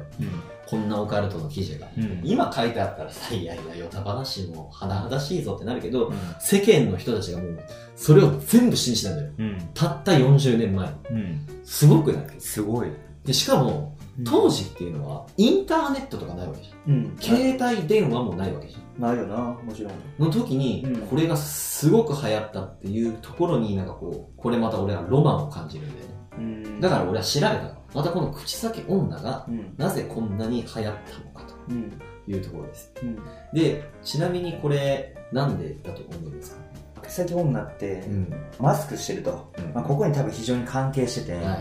[0.69, 1.88] こんなオカルトの記事が。
[1.97, 7.60] うん今書いてあったらさ、いやいや、ヨタ話も甚だしいぞってなるけど、世間の人たちがもう、
[7.95, 9.32] それを全部信じたんだよ。
[9.39, 10.89] うんたった40年前。
[11.12, 12.39] うんすごくない？
[12.39, 12.91] すごい
[13.25, 16.93] で、しかも、当時っていうのは、インターネットとかないわけじゃん。
[16.93, 19.01] うん携帯電話もないわけじゃん。
[19.01, 26.13] ないよなもちろんの時にうん、これがすごく流行ったっていうところになんかこう、これまた俺はロマンを感じるんだよね。
[26.38, 26.41] う
[26.77, 27.78] んだから俺は調べたの。
[27.93, 32.91] またこの口先女が、うんなぜこんなに流行ったのかうんというところです。
[33.02, 33.17] うん
[33.54, 36.62] で、ちなみにこれ、なんでだと思いますか？
[37.02, 38.34] 口先女ってん。
[38.60, 41.60] マスクしてるとうんまあここに多分非常に関係しててはいはいはい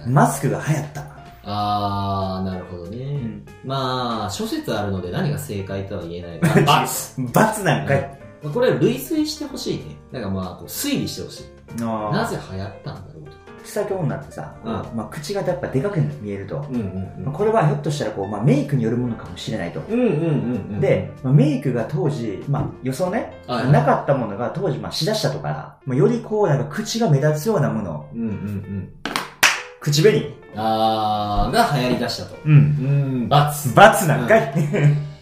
[0.00, 0.10] はい。
[0.10, 1.04] マスクが流行った
[1.50, 3.04] あー、なるほどね。
[3.20, 6.80] んまあ、諸説あるので何が正解とは言えない が。
[6.82, 9.96] 罰罰なんかいまあこれ類推してほしいね。
[10.12, 11.40] なんかまあ、こう推理してほし
[11.76, 11.80] い。
[11.80, 13.17] ななぜ流行ったんだろう
[13.58, 13.64] と。
[13.64, 16.78] 口先女ってさうんまあ口がやっぱでかく見えるとうんう
[17.20, 20.00] んまあこれはひょっとしたらこうまあメイクによるものかもしれないとうん。
[20.00, 20.80] うんうんうんうん。
[20.80, 28.92] で、まあメイクが当時、まあ予想ね、はいはいなかったものが当時まあしだしたとか、まあ、よりこうなんか口が目立つようなもの、うんうんうん。
[29.80, 30.34] 口紅。
[30.56, 32.36] あー、が流行り出したと。
[32.44, 32.52] うん。
[32.52, 33.74] うん、罰。
[33.74, 34.54] 罰なんかい、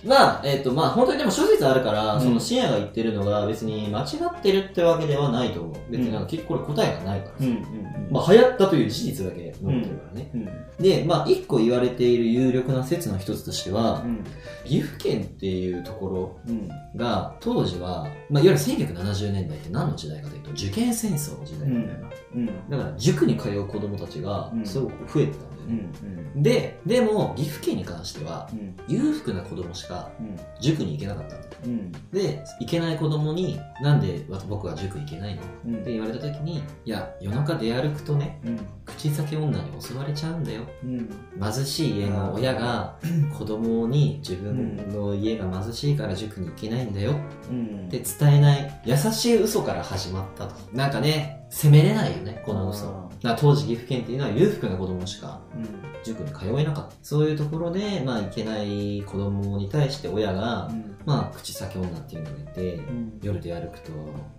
[0.06, 4.04] まあ、えっ、と、まあ、本当にでも諸説あるから、うんその深夜が言ってるのが別に間違
[4.38, 5.74] ってるってわけではないと思う。
[5.90, 7.44] 別になんか結構これ答えがないからさ。
[7.44, 10.30] うんまあ、流行ったという事実だけ残ってるからね。
[10.34, 10.48] うん
[10.80, 14.24] で、まあ、一個言われている有力な説の一つとしては、うん
[14.64, 22.10] 岐阜県っていうところうんが、当時は、まあ、いわゆる1970年代って何の時代かというと、受験戦争の時代なんだよな。
[22.36, 22.46] うん。
[22.70, 24.64] だから、塾に通う子供たちがう、ん。
[24.66, 26.42] すごく増えてたんだようんね。
[26.42, 28.76] で、でも、岐阜県に関しては、うん。
[28.86, 30.36] 裕福な子供しかうん。
[30.60, 31.52] 塾に行けなかったんだよ。
[31.64, 31.92] うん。
[32.12, 35.42] で、行けない子供に、なんで僕は塾行けないの？
[35.42, 35.74] っうん。
[35.84, 38.58] て言われた時に、いや、夜中出歩くとね、うん。
[38.84, 40.62] 口先女に襲われちゃうんだよ。
[40.84, 41.08] うん。
[41.42, 42.96] 貧しい家の親が
[43.36, 47.14] 子供に自分の家が貧しいから塾に行けないんだよ。
[47.50, 47.86] うん。
[47.86, 48.80] って伝えない。
[48.84, 50.54] 優しい嘘から始まったと。
[50.72, 53.06] なんかね、責めれないよね、この嘘。
[53.22, 56.94] だ当時岐阜県っていうのは裕福な子供しかうん塾に通えなかった。
[57.02, 60.70] そういうところで、まあ行けない子供に対して親が、
[61.06, 63.92] まあ口先女っていうのがいて、うん夜出歩くと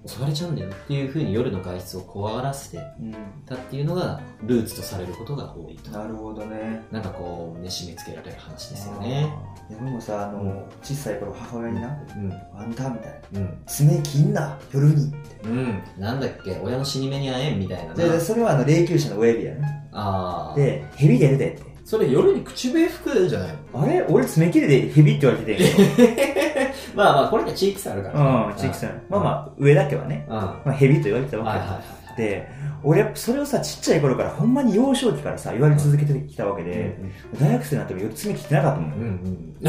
[0.06, 5.90] 襲われちゃうんだよっていうふうに夜の外出を怖がらせてうんたっていうのがルーツとされることが多いと。
[5.92, 9.34] なるほどねなんかこう、ね、締め付けられる話ですよね。
[9.70, 12.34] いや俺もさあの、うん小さい頃母親になうん。
[12.54, 13.58] 「あんた」みたいなうん。
[13.66, 15.82] 「爪切んな夜に」ってうん。
[15.98, 20.56] なんだっけ、親の死に目に会えんみたいなそれはあの霊柩車の親指やねああ。
[20.56, 23.82] で「蛇出るで」ってそれ夜に口笛吹くんじゃないの？
[23.82, 24.06] あれ？
[24.10, 26.74] 俺爪切りで蛇って言われてて。
[26.94, 29.02] まあまあ、これには地域差あるからうん地域さん。
[29.10, 30.60] まあまあ上だけはね、あ。
[30.66, 30.70] うん。
[30.70, 31.82] まあ、蛇と言われてたわけよ、はいはいは
[32.14, 32.18] い。
[32.18, 32.50] で
[32.84, 36.98] 俺やっぱそれをさちっちゃい頃からほんまに幼少期からさ言われ続けてきたわけで、
[37.40, 39.08] 大学生になっても夜爪切ってなかったもん、うんう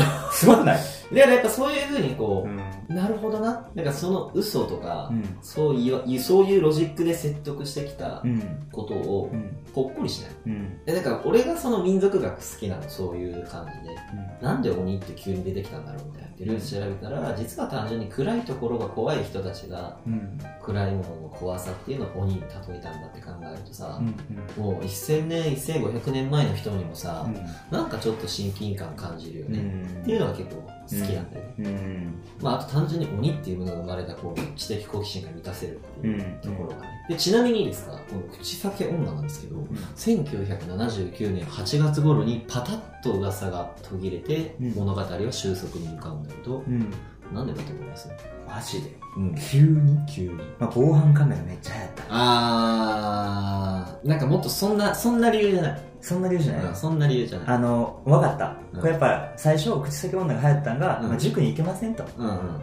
[0.00, 0.02] ん。
[0.32, 0.78] すごくない、
[1.12, 3.66] で、やっぱそういうふうにこんう、なるほどな。
[3.74, 5.24] なんかその嘘とかう、ん。
[5.42, 8.42] そういう、そういうロジックで説得してきたうん。
[8.72, 10.30] ことをう、んほっこりしない。
[10.46, 10.80] うん。
[10.86, 13.96] えだから俺がその民族学好きなの、そういう感じで。
[14.42, 16.28] なんで鬼って急に出てきたんだろうみたいな。
[16.36, 20.38] でルーツ調べたら、実は単純に暗いところが怖い人たちが、うん。
[20.62, 27.74] 暗いものの怖さっていうのを鬼っに例えたんだって考えるとさう、んもう1000年1500年前の人にもさ、うん。
[27.76, 30.02] なんかちょっと親近感感じるよね、うん。
[30.02, 32.14] っていうのが結構好きなんだよね、うん。
[32.40, 39.56] まあ、あと単純に鬼っていうものが生まれたこう知的好奇心が満たせるっていううんところがね、でちなみにですかこの口裂け女なんですけど、
[39.96, 44.72] 1979年8月頃にパタッと噂が途切れてうん。
[44.72, 46.92] 物語は収束に向かうんだけど、うん。
[47.34, 48.08] なんでだと思います？
[48.46, 48.96] マジで？
[49.16, 49.34] うん。
[49.34, 49.98] 急に？
[50.06, 50.34] 急に。
[50.58, 54.08] まあ防犯カメラめっちゃ流行ったあー。
[54.08, 56.64] なんかもっとそんなそんな理由じゃない、そんな理由じゃない。
[56.64, 57.48] うんそんな理由じゃない。
[57.48, 58.56] あの分かった。
[58.72, 58.80] うん。
[58.80, 61.08] これやっぱ最初口先女が流行ったんが、うん。
[61.08, 62.04] まあ、塾に行けませんと。
[62.16, 62.60] うんうん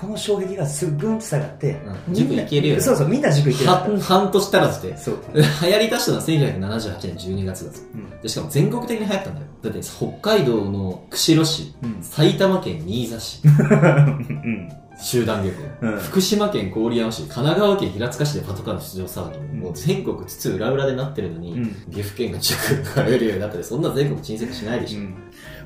[0.00, 2.14] この衝撃がすっぐんと下がって、うん。
[2.14, 2.80] 塾行けるよね。
[2.80, 3.70] そうそうみんな塾行ける。
[3.70, 4.92] ようになっ半半年足らずで。
[4.92, 7.82] たそう、流行りだしたのは1978年12月だぞ。
[7.94, 8.20] うん。
[8.22, 9.46] でしかも全国的に流行ったんだよ。
[9.62, 12.02] だって北海道の釧路市うん。
[12.02, 14.72] 埼玉県新座市うん。
[15.02, 15.98] 集団下校、うん。
[15.98, 19.60] 福島県郡山市神奈川県平塚市でパトカーの出場騒ぎも、うん。
[19.60, 21.74] もう全国津々浦々でなってるのに、うん。
[21.90, 25.00] 岐阜県が塾通えるようになっててそんな全国沈積しないでしょ、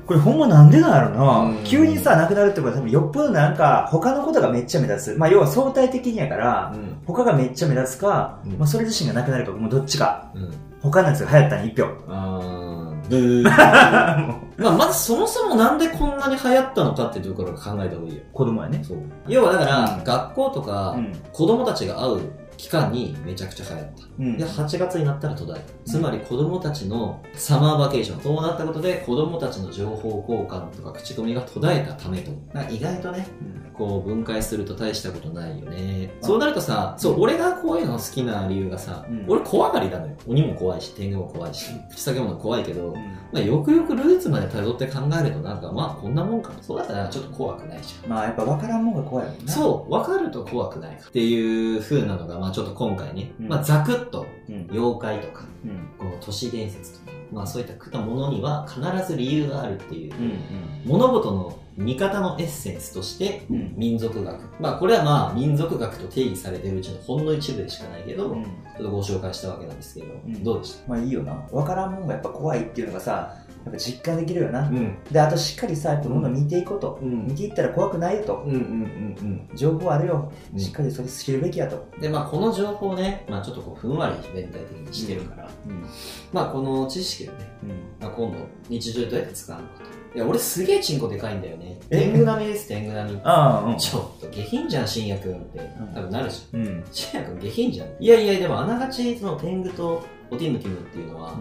[0.05, 5.17] これほんまなんでなんやろな、うん急にさ、なくなるってことは多分よっぽどなんか他のことがめっちゃ目立つ。
[5.17, 10.31] まあ要は相対的にやから、うん他がめっちゃ目立つか、うんまあそれ自身がなくなるか、もうどっちか。
[10.35, 11.87] うん他のやつが流行ったに一票。
[13.09, 13.43] ブー
[14.57, 18.83] まあまずそもそもなんでこんなに流行ったのかっていうところを考えた方がいいよ子供やね。
[18.83, 21.13] そう要はだから、うん学校とか、うん。
[21.33, 22.19] 子供たちが会う
[22.57, 24.37] 期間にめちゃくちゃ流行ったうん。
[24.37, 25.91] で、8月になったら途絶えた。
[25.91, 32.31] つまり子供たちのサマーバケーション、そうなったことで子供たちの情報交換とか口コミが途絶えたためと。
[32.69, 33.27] 意外とね、
[33.77, 36.11] こう分解すると大したことないよね。
[36.21, 40.13] そうなるとさ、そう、俺がこういうの好きな理由がさ、うん俺怖がりなのよ。
[40.27, 42.93] 鬼も怖いし、天狗も怖いし、口先も怖いけど、うん
[43.31, 46.51] まあ、よくよくルーツまで辿って考えるとなんか、まあこんなもんか。
[46.61, 48.09] そうだったらちょっと怖くないじゃん。
[48.09, 49.51] まあやっぱ分からんもんが怖いもんな。
[49.51, 54.67] そう、分かると怖くないかっていう風なのが、まあちょっと今回ね、うんまあざくっとうん。
[54.71, 55.89] 妖怪とか、うん。
[55.97, 60.39] この都市伝説とか、まあそういったものには必ず理由があるっていう、うん。
[60.85, 63.73] 物事の見方のエッセンスとしてうん。
[63.75, 64.61] 民族学。
[64.61, 68.43] まあこれはまあ民族学と定義されてるうちのほんの一部でしかないけど、うん。
[68.43, 70.89] ちょっとご紹介したわけなんですけど、んどうでした？
[70.89, 71.33] まあいいよな。
[71.51, 73.35] 分からんもんがやっぱ怖いっていうのがさ、
[73.65, 74.69] やっぱ実感できるよな。
[74.69, 74.97] ん。
[75.11, 76.99] で、あとしっかりさ、やっぱもの見ていこうと。
[77.01, 78.43] うん見ていったら怖くないよと。
[78.45, 78.61] うんうんう
[79.25, 80.31] ん情報あるよ。
[80.53, 81.87] うんしっかりそれ知るべきやと。
[81.95, 82.01] うん。
[82.01, 85.83] で、まあこの情報をね、まあちょっとこうふんわり全体的にしてるから、うん。
[86.31, 87.69] まあこの知識をね、うん。
[87.99, 88.37] まあ、今度
[88.69, 89.95] 日常でどうやって使うのかと。
[90.15, 91.77] いや、俺すげえチンコでかいんだよね。
[91.89, 91.99] え？
[91.99, 93.19] 天狗並みです、天狗並み。
[93.23, 93.77] ああ、うん。
[93.77, 95.59] ちょっと下品じゃん、深夜くんって。
[95.93, 96.61] 多分なるじゃん。
[96.61, 96.83] うん。
[96.91, 97.87] 深夜くん下品じゃん。
[97.99, 101.37] いやいや、でもあながちその天狗とおティムティムっていうのは、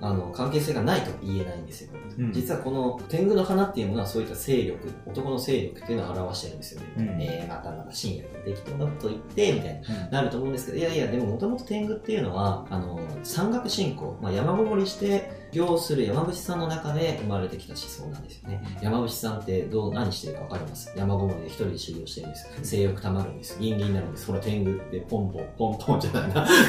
[0.00, 1.90] あの、関係性がないと言えないんですよ。
[2.18, 6.86] うん実はこの天狗の花っていうものはそういった勢力、男の勢力っていうのを表してるんですよね。
[6.98, 10.08] うんえー、またまた深夜くん適当なこと言って、みたいな。
[10.10, 18.62] なると思うんですけど、いやいや、でももともと天狗っていうのは、あの、山岳信仰、まあ、山ごもりして、行する山伏さんの中で生まれてきた思想なんですよね。
[18.82, 20.92] 山伏さんってどう、何してるかわかります？
[20.96, 22.48] 山ごもりで一人で修行してるんです。
[22.62, 23.58] 性欲溜まるんです。
[23.60, 24.26] ギンギンになるんです。
[24.26, 26.46] それは天狗でポンポン、ポンポンじゃないな。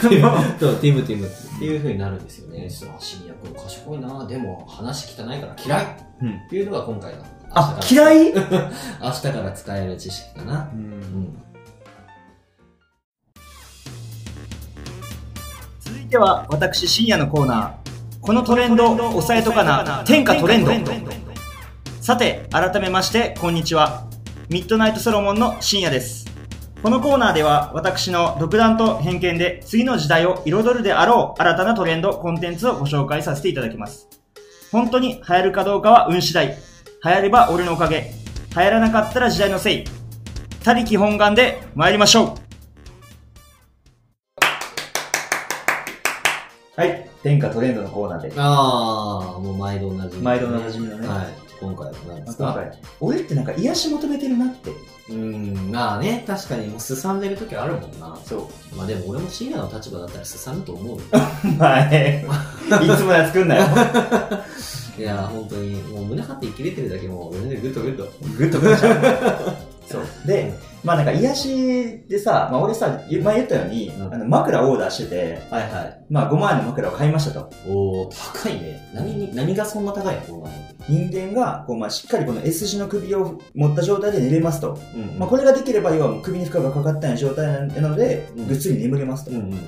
[0.60, 1.30] そう、ティムティムっ
[1.60, 2.70] ていう風になるんですよね。
[2.70, 5.86] そう、深夜君賢いなでも話汚いから嫌い
[6.22, 6.30] うん。
[6.30, 7.24] っていうのが今回の。
[7.52, 8.34] あ、明日から嫌い？
[9.02, 10.70] 明日から使える知識かな。
[10.74, 10.78] う。
[10.78, 11.44] うんん。
[15.80, 17.72] 続いては、私、深夜のコーナー。
[18.22, 20.72] このトレンド、押さえとかな、天下トレンド。
[22.02, 24.06] さて、改めまして、こんにちは。
[24.50, 26.26] ミッドナイトソロモンの深夜です。
[26.84, 34.08] このコーナーでは、私の独断と偏見で、次の時代を彩るであろう、新たなトレンド、コンテンツをご紹介させていただきます。
[34.72, 36.48] 本当に流行るかどうかは運次第。
[36.48, 38.12] 流行れば俺のおかげ。
[38.56, 39.84] 流行らなかったら時代のせい。
[40.64, 42.28] 他力本願で参りましょう。
[46.80, 47.10] はい。
[47.24, 48.34] 天下トレンドのコーナーで。
[48.36, 50.24] ああ、もう毎度おなじみ。
[50.24, 51.47] 毎度おなじみのねはい。
[51.60, 54.72] 今回は何ですか俺ってなんか癒し求めてるなって。
[54.72, 58.18] うーん、まあね、確かにもうすさんでる時あるもんな。
[58.26, 58.76] そう。
[58.76, 61.04] まあでも俺も深夜の立場だったらすさむと思うよ。
[61.60, 62.26] はい。
[62.86, 63.66] いつもや作んなよ。
[64.98, 68.04] いや、本当に、もう胸張って生きれてるだけもう全然グッドグッド。
[68.36, 69.77] グッとくるじゃん。
[69.90, 70.04] そう。
[70.26, 76.06] で、まあなんか癒しでさ、まあ俺さ、前言ったように、うんあの枕オーダーしてて、はいはい。
[76.10, 77.50] まあ5万円の枕を買いましたと。
[77.68, 78.90] おー、高いね。
[78.94, 80.48] 何に、何がそんな高いのこ
[80.90, 84.74] 人間が、こうまあしっかりこの S 字の首を持った状態で寝れますと。
[84.74, 89.32] ううんまあこれができれば、要はもう首に負荷がかかったような状態なので、うんぐっつり眠れますと。
[89.32, 89.60] うんうんうん。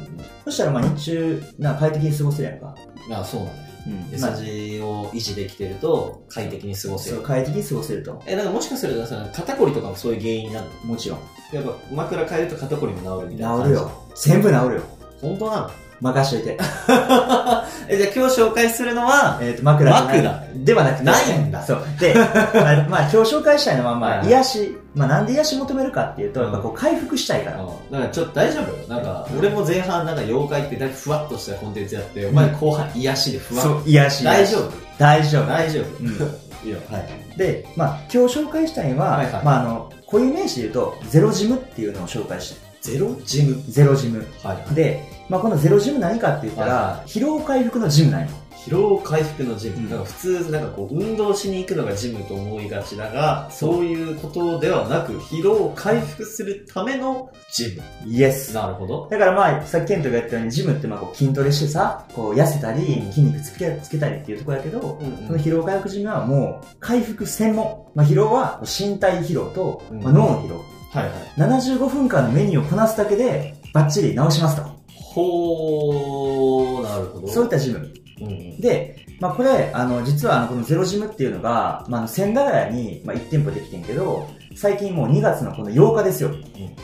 [0.45, 2.75] そしたらまあ日中、な快適に過ごせるやんか。
[3.12, 3.68] あそうなんだよ。
[3.87, 4.19] うん。
[4.19, 7.21] まあ S 字を維持できてると快適に過ごせる。
[7.21, 8.21] 快適に過ごせると。
[8.25, 10.71] え、なんかもしかするとさ、肩こりとかもそういう原因になるの？
[10.85, 11.19] もちろん。
[11.53, 13.63] やっぱ枕変えると肩こりも治るみたいな感じ？
[13.63, 13.91] 治るよ。
[14.15, 14.81] 全部治るよ。
[15.21, 15.71] 本当なの？
[16.01, 16.57] 任しといて。
[17.89, 21.81] え、じゃあ今日紹介するのは、えっ、と、枕じゃなではなくて、ないんだそう。
[21.99, 24.77] で、まあ、まあ、今日紹介したいのは、まあ、はい癒し。
[24.95, 27.62] まあ、なんで癒し求めるかっていうと、うんやっぱこう、回復したいから。
[27.62, 34.23] うんなんかちょっと大丈夫なんか、俺も前半なんか妖怪ってだいぶふわっとしたコンテンツやって、お前後半癒しでふわっそう、癒し。
[34.23, 34.71] 大丈夫？
[34.97, 35.47] 大丈夫。
[35.47, 36.09] 大丈夫うん
[36.65, 36.79] いいよ。
[36.91, 37.38] はい。
[37.38, 42.69] で、まあ、今日紹介したいのは、まあ、あの、固有名詞で言うと、ゼロジムっていうのを紹介したい。
[42.81, 43.63] ゼロジム？
[43.69, 44.25] ゼロジム。
[44.43, 44.75] はい。
[44.75, 48.29] で、まあ、このゼロジム何かって言ったら、は疲労回復のジムなんよ。
[48.65, 49.77] 疲労回復のジム。
[49.77, 50.13] うんなんか普
[50.43, 58.59] 通、なんかこう、運動しに行くのがジムと思いがちだが、そういうことではなく、疲労を回復するためのジイエスム。。
[58.59, 59.07] なるほど。
[59.09, 67.85] だからまあ、さっきケントが言ったように、ジムってまあこう筋トレしてさ、こう痩せたり、筋肉つけつけたりっていうところやけど、この疲労回復ジムはもう、回復専門。
[67.95, 70.65] まあ疲労は身体疲労と、うんまあ、脳の疲労。
[70.91, 71.13] はいはい。
[71.37, 74.78] 75分間のメニューをこなすだけで、バッチリ治しますと。
[75.13, 77.27] ほー、なるほど。
[77.27, 77.79] そういったジム。
[78.21, 78.61] うんうん。
[78.61, 86.31] で、まあこれ、あの、実はあの、このゼロジムっていうのが、まあ千駄ヶ谷に、まあ1店舗できてんけど、最近もう2月のこの8日ですよ。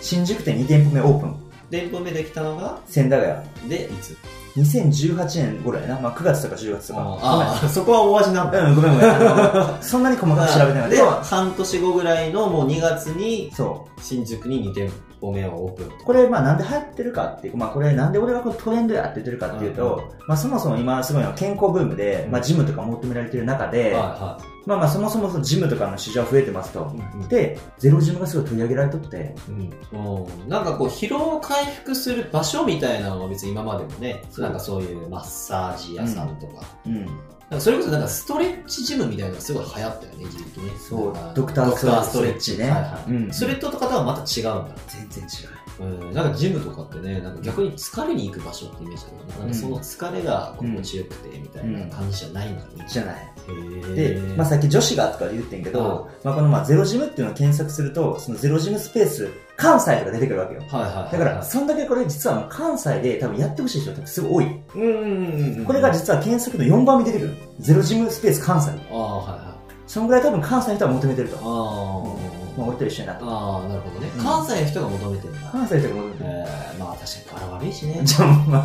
[0.01, 1.35] 新宿店2店舗目オープン。
[1.69, 3.69] 店舗目できたのが、千駄ヶ谷。
[3.69, 4.17] で、いつ
[4.55, 5.99] ？2018年頃やな。
[5.99, 7.01] まあ9月とか10月とか。
[7.21, 8.69] ああ、そこは大味なんだ。
[8.69, 9.81] うん、ごめんごめん。
[9.81, 14.95] そんなに細かく調べてないけで、ど、半年後ぐらいのもう2月に、そ新宿に2店舗
[15.31, 15.87] 目をオープン。
[15.87, 15.89] う。
[16.03, 26.79] これ、まあなんで流行ってるかっていうまあこれなんで俺がこのトレンドやっててるかっていうと、まあそもそも今すごいのは健康ブームで、まあジムとか求められてる中で、はまあまあそもそもそのジムとかの市場は増えてますと。
[26.79, 27.29] いはい。
[27.29, 37.07] で、ゼロジムがすごい取り上げられとって、うん、うんなんかこう疲労回復する場所みたいなのは別に今までもね、なんかそういうマッサージ屋さんとか、うん。
[37.49, 40.71] なんかそれこそなんかストレッチジムみたいなのがすごい流行ったよね、一時期ね。
[40.79, 42.65] そうドクターストレッチね。
[42.65, 44.69] ねはいはいうんそれとかとはまた違うんだ。
[44.87, 45.64] 全然違う。
[45.79, 49.23] うん、なんかジムとかってね、なんか逆に疲れに行く場所ってイメージだよね。
[49.39, 52.85] なんかその疲れが心地よくてみたいな感じじゃないんだね。
[52.87, 53.95] じゃない。
[53.95, 60.61] で、まあ、さっき女子がとか言ってんけど、まあ、このまあゼロジムっていうのを検索すると、そのゼロジムスペース、関西とか出てくるわけよ。
[60.61, 61.11] はいはいはい。
[61.11, 64.61] だから、そんだけこれ実はもう関西で多分やってほしい人ってすごい多い。
[64.75, 65.65] うんうんうんうん。
[65.65, 67.37] これが実は検索の4番目に出てくる。
[67.59, 68.71] ゼロジムスペース関西。
[68.71, 69.55] ああ、はいはい。
[69.87, 71.37] そのぐらい多分関西の人は求めてると。
[71.37, 73.23] あまあ、俺と一緒になって。
[73.25, 74.11] あ、ああ、なるほどね。
[74.17, 75.49] うん関西の人が求めてるんだ。
[75.51, 76.29] 関西の人が求めてる。
[76.29, 78.01] えー、まあ確かに柄悪いしね。
[78.03, 78.57] じゃあ、ま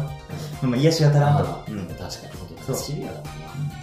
[0.63, 1.65] あ、まあ、癒しが足らんとあ。
[1.67, 2.11] ーうん確かに、
[2.67, 3.23] そうシビアだな。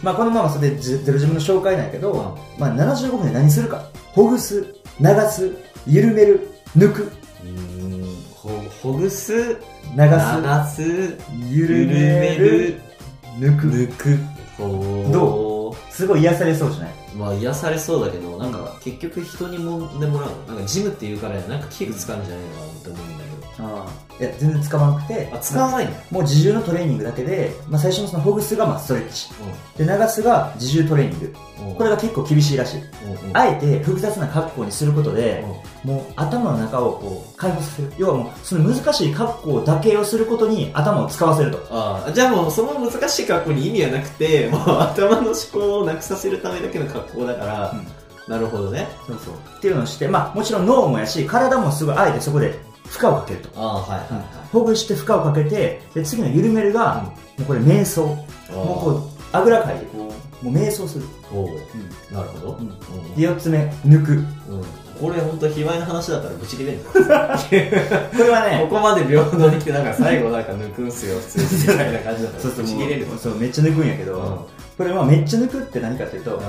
[0.04, 3.84] まあ、このままそれでゼゼロジムの紹介なんやけど、まあ、75分で何するか。
[4.14, 5.52] ほぐす、流す、
[5.86, 8.50] 緩める、抜く、うーん、ほ、
[8.82, 10.10] ほぐす、流流
[10.68, 11.18] す、す、
[11.50, 12.80] 緩める、
[13.40, 13.68] 抜く。
[13.68, 14.18] 抜く。
[14.58, 15.47] ほど
[15.98, 16.94] すごい癒されそうじゃない？
[17.16, 20.30] まあ癒されそうだけど、なんか結局人にもんでもらう。
[20.48, 23.27] なんかジムっていうからなんか器具使うんじゃないのかなって思うんだよ。
[23.60, 24.08] ああ。
[24.20, 25.30] いや、全然使わなくて。
[25.34, 25.98] あ、使わないんだ。
[26.12, 29.30] もう自重のトレーニングだけで、まあ、最初のそのほぐすがまあストレッチ。
[29.78, 31.36] で、流すが自重トレーニング。
[31.70, 31.76] うん。
[31.76, 32.82] これが結構厳しいらしい。
[32.82, 37.94] うん、うん、あえて複雑な格好にすることで、うんもう頭の中をこう解放させる。
[37.98, 41.66] 要はもうその難しい格好だけをすることに頭を使わせると。
[41.72, 47.74] ああ、じゃあもうその難しい格好に意味はなくて、もう頭の思考をなくさせるためだけの格好だから、
[48.28, 48.88] なるほどね。
[49.08, 49.36] そうそう。
[49.36, 53.50] っていうのをして、まあもちろん脳もやし、体もすごいあえてそこで負荷をかけると。
[53.56, 54.24] ああ、はいはいはい。
[54.52, 58.06] ほぐして負荷をかけて、で、次の緩めるが、もうこれ瞑想。
[58.06, 61.06] もうこう、あぐらかいてこう、もう瞑想する。
[62.12, 62.58] なるほど。
[62.60, 64.12] うんうんで、四つ目、抜く。
[64.14, 64.24] うん
[65.00, 74.38] これ本当卑猥な話だったらブチ切れる これはね、ここまで平等に来てなんか最後なんか抜くんすよ普通にみたいな感じだったらそうそう、ブチ切れるそう、めっちゃ抜くんやけど、うん
[74.78, 76.40] これはめっちゃ抜くって何かっていうと、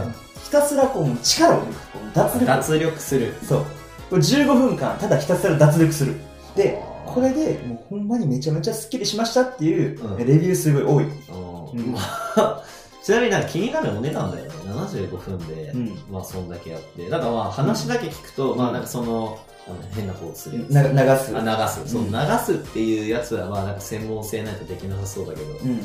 [0.45, 2.15] ひたすらこう、力を抜く。
[2.15, 2.47] 脱力。
[2.47, 3.65] 脱力するそう。
[4.11, 6.15] これ15分間、ただひたすら脱力する。
[6.59, 10.19] で、これで、もうほんまにめちゃめちゃスッキリしましたっていう、うん。
[10.19, 11.05] レビューすごい多い。
[11.05, 11.95] うん。
[13.03, 15.99] ちなみになんか気になるお値段だよね75分で、うん。
[16.11, 17.09] まあそんだけやって。
[17.09, 20.79] だからまあ話だけ聞くと、まあなんかそのあの変な方する流す。
[20.79, 22.11] あ流す、そううん。
[22.11, 25.79] 流すっていうやつはまあなんか専門性ないとできなさそうだけど、うんうん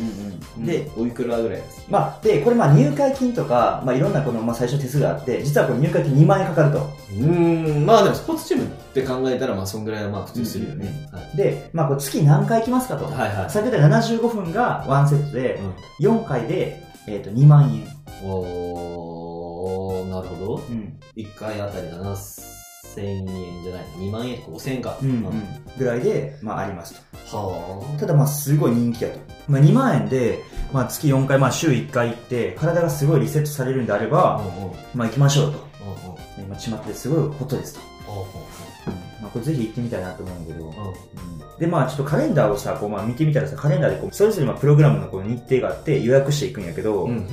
[0.58, 0.66] うん。
[0.66, 1.86] で、おいくらぐらいです？
[1.90, 6.80] まあ、で、これまあ入会金とか、まあいろんなこの、まあ最初手数があって、実はこれ入会金2万円かかると。
[6.80, 7.86] うーん。
[7.86, 11.38] まあでもスポーツチームって考えたらまあそんぐらいはまあ普通するよね、はい。
[11.38, 13.06] で、まあこれ月何回行きますかと。
[13.06, 13.50] はいはい。
[13.50, 15.60] 先ほど言った75分がワンセットで、
[16.00, 17.86] う4回で、えっ、と、2万円。
[18.26, 21.00] ん、おーなるほどうん。
[21.16, 23.26] 1回あたり7000円
[23.64, 25.44] じゃない？2万円とか5000円かうん、うん。
[25.78, 26.94] ぐらいで、まああります
[27.32, 27.38] と。
[27.38, 29.20] はただまあすごい人気やと。
[29.48, 30.40] まあ2万円で、
[30.72, 35.58] まあ月4回、まあ週1回行って、体がすごいリセットされるんであれあば、うんうんまあ行きましょうと。
[35.60, 37.80] うんうん今、巷ですごいホットですと。
[38.08, 38.16] あ
[39.22, 40.74] まあこれぜひ行ってみたいなと思うんだけど。
[40.78, 47.28] あうんで、まあちょっとカレンダーをさ、こうまあ見てみたらさ、カレンダーでこう、それぞれまあプログラムのこの日程があって予約していくんやけど、うん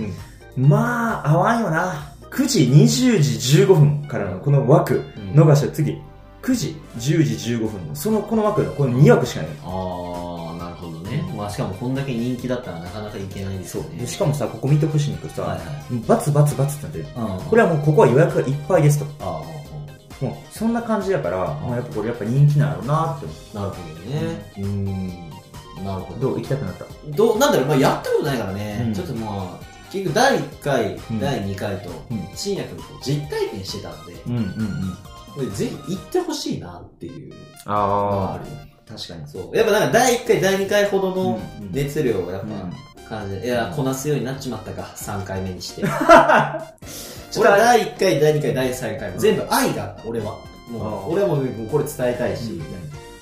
[0.57, 2.13] まあ合わんよな。
[2.31, 5.03] 9時、20時15分からのこの枠、
[5.35, 5.99] 逃したら次、
[6.43, 9.51] 9時、10時15分の、その、この枠の、この2枠しかない。
[9.65, 13.99] ああなるほどね、まあ、しかもこんだけ人気だったらなかなかいけないですよね。
[13.99, 16.01] でしかもさ、ここ見てほしいんだけどさ、はいはい。
[16.07, 17.25] バツバツバツってなってる。
[17.41, 17.49] うん。
[17.49, 19.07] これはもうここは予約がいっぱいですと。
[19.21, 23.27] ああもうそんな感じだから、まあ、やっぱこれやっぱ人気なんやろうなって。
[23.27, 23.57] 思う。
[23.57, 24.53] なるほどね。
[24.59, 25.85] うん。
[25.85, 26.21] なるほど。
[26.21, 26.85] どう行きたくなった？
[27.17, 28.95] どうなんだろう、まあ、やったことないからね、うん。
[28.95, 31.21] ちょっとまあ結局第1回、うん。
[31.21, 32.29] 第2回とうん。
[32.35, 34.97] 新薬の実体験してたんで、うんうんうん。
[35.35, 38.51] これぜひ行ってほしいなっていうのがああるよ
[38.89, 39.29] 確かに。
[39.29, 39.57] そう。
[39.57, 41.73] やっぱなんか第1回第2回ほどのうんうん。
[41.73, 42.51] 熱量をやっうん。
[42.51, 45.83] ぱ感じで、いやこなすようになっちまったか3回目にして。
[47.39, 50.03] 俺は第1回第2回第3回も全部愛があった。
[50.09, 50.25] 俺は。
[50.27, 50.39] も
[50.75, 51.07] あー。
[51.09, 52.61] う俺はもうもうこれ伝えたいし、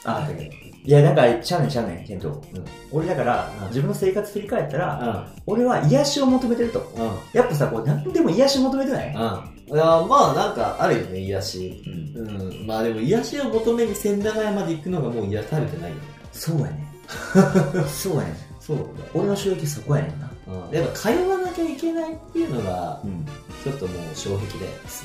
[0.05, 2.29] ああったけどいや、なんか、ちゃうねんちゃうねん、ケント。
[2.31, 6.81] うん俺だから、うん自分の生活振り返ったら、うん俺は癒しを求めてると。
[6.97, 9.09] うんやっぱさ、こう、何でも癒し求めてない？
[9.15, 9.75] うん。
[9.75, 11.83] いや、まあなんかあるよね、癒し。
[12.17, 12.27] うん。
[12.27, 12.67] うん。
[12.67, 16.03] まあでも癒しを求めに千駄ヶ谷まで行くのがもう癒されてないよね。
[16.33, 16.89] そうやね。
[17.93, 18.35] そうやね。
[18.59, 18.79] そう。
[19.13, 20.31] 俺の衝撃そこやねんな。
[20.71, 20.75] うん。
[20.75, 23.27] やっぱ通わなきゃいけないっていうのが、うん。
[23.63, 25.05] ちょっともう障壁だよ、す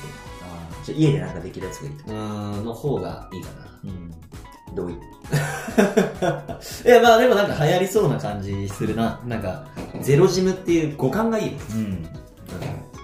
[0.86, 2.10] じゃあ家でなんかできるやつがいいと。
[2.10, 2.16] う
[2.62, 3.66] ん、の方がいいかな。
[3.84, 4.10] うん。
[4.74, 4.92] 同意。
[6.86, 9.20] いや、まあでもなんか流行りそうな感じするな。
[9.26, 9.64] なんか、
[10.00, 11.58] ゼロジムっていう五感がいいよ。
[11.74, 12.06] うん。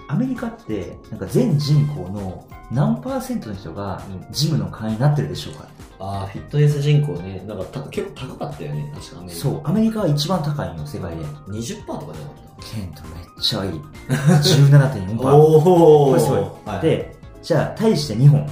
[0.07, 5.67] アメリカって、なんか全人口の何パーセントの人がうんジムの会員になってるでしょうか、
[5.99, 7.43] ああ、フィットネス人口ね。
[7.47, 9.33] なんかた結構高かったよね、確かね。
[9.33, 11.23] そう、アメリカが一番高いの、世界で。
[11.47, 13.71] 20%とかじゃなかっケントめっちゃいい。
[14.09, 15.19] 17.4%。
[15.21, 15.35] た。
[15.35, 16.39] おこれすごい。
[16.65, 18.47] はい、で、じゃあ、対して日本。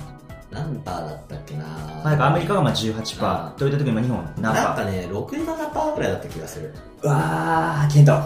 [0.59, 1.65] 何パーだったっけな
[2.03, 3.53] なんかアメリカがまあ18%あ。
[3.57, 4.63] といった時に今日本何パー？
[4.63, 6.73] なんかね、6、7%ぐらいだった気がする。
[7.03, 8.13] うわー、ケント。
[8.13, 8.19] うん。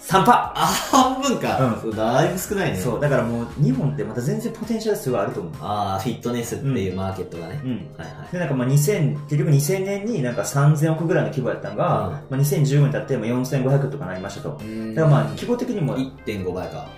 [0.00, 0.24] 3%!
[0.26, 1.80] あ、半分か。
[1.84, 2.78] うんだいぶ少ないね。
[2.78, 5.52] そう、だからもう日本ってまた全然ポテンシャルすごいあると思う。
[5.60, 7.60] ああ、フィットネスっていうマーケットがね。
[7.64, 7.70] うん。
[7.98, 8.32] はいはい。
[8.32, 14.50] で、なんかまあ2000、結局2000年になんか3000億ぐらいの規模やったのが、うんまあ2015年経っても4500とかなりましたと。
[14.50, 16.88] だからまあ規模的にも、1.5倍か。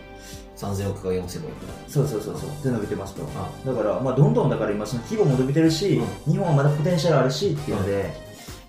[0.60, 1.72] 3000億か4000億か。
[1.88, 3.22] そうそうそうそう、で伸びてますと。
[3.36, 8.10] あだからまあどんどんだから今その規模も伸びてるし、う日本はまだポテンシャルあるしっていうので、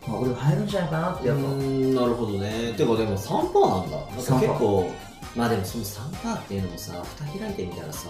[0.08, 1.44] まあ俺は入るんじゃないかなってやっぱ。
[1.44, 2.74] ん、なるほどね。
[2.78, 3.98] てかでも3%なんだ。
[3.98, 4.92] なんか3%結構、
[5.36, 8.10] まあでもその3%っていうのもさ、蓋開いてみたらさ、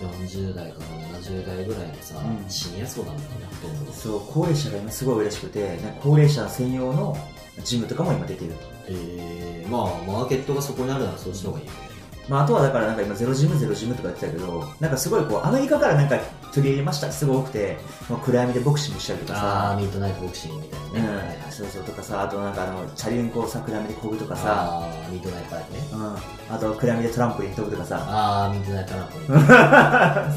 [0.00, 0.78] 40代か
[1.12, 3.92] ら70代ぐらいのさ、うんシニア層なんだよね、ほとんど。
[3.92, 7.16] そう、高齢者が今すごい嬉しくて、高齢者専用の
[7.62, 8.52] ジムとかも今出てる。
[8.88, 11.85] えー、まあ、マーケットがそこにあるならそうした方がいいよね。
[12.28, 16.18] まあ、あとはだからなんか今ゼロジムゼロジムとか言ってたけど、なんかすごいこうアメリカからなんか
[16.52, 17.76] 取り入れましたすごい多くて、
[18.08, 21.36] もう暗闇でボクシングしたりとかああ、さ、ミートナイトボクシングみたいなね。
[21.40, 25.78] うんそうそうとかさ、あとなんかあの、チャリンコをさ、暗闇で漕ぐとかさ、ああ、ミートナイトパイプね。
[25.94, 26.14] うん、
[26.54, 29.28] あと暗闇でトランポリン飛ぶとかさ、ああ、ミートナイトトランポリン。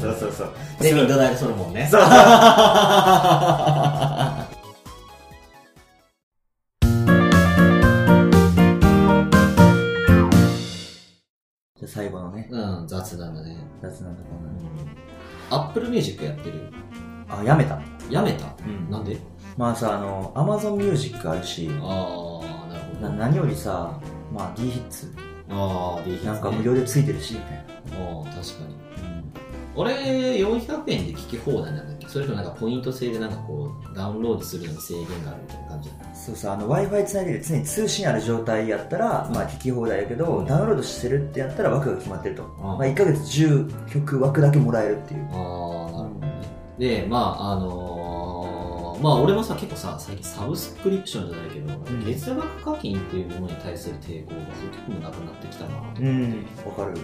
[0.00, 0.48] そうそうそう。
[0.80, 1.86] で、ミートナイトソロモンね。
[1.90, 2.00] そう
[11.80, 13.56] じゃあ最後のね、うん、雑談だね。
[13.80, 14.42] 雑談のコー
[15.50, 16.70] ナー Apple Music やってる？
[17.26, 17.80] あ、やめた。
[18.10, 18.54] やめた？
[18.66, 18.90] うん。
[18.90, 19.16] なんで？
[19.56, 23.08] まあさ、あの、 Amazon Music あるし、ああ、なるほど。
[23.08, 23.98] な何よりさ、
[24.30, 25.10] まあ D ヒッツ、
[25.48, 28.06] ああ、でいいなんか無料でついてるし、みたいな。
[28.06, 28.76] ああ、確かに。
[29.74, 29.94] 俺、
[30.36, 42.42] 400円で聞き放題なんだっけそれともなんかポイント制でなんかこう、ダウンロードするのに制限があるみたいな感じそうさ、あの Wi-Fi つないで常に通信ある状態やったら、まあ聞き放題やけど、うんダウンロードしてるってやったら枠が決まってると。
[42.60, 45.28] あまあ1ヶ月10曲枠だけもらえるっていう。
[45.30, 46.32] ああ、なるほどね。
[46.78, 56.02] で、まあ、あのーまあ俺もさ、結構さ、最近サブスクリプションじゃないけど、ん月額課金っていうものに対する抵抗がほとんどなくなってきたなと。
[56.02, 56.94] うん、わかる。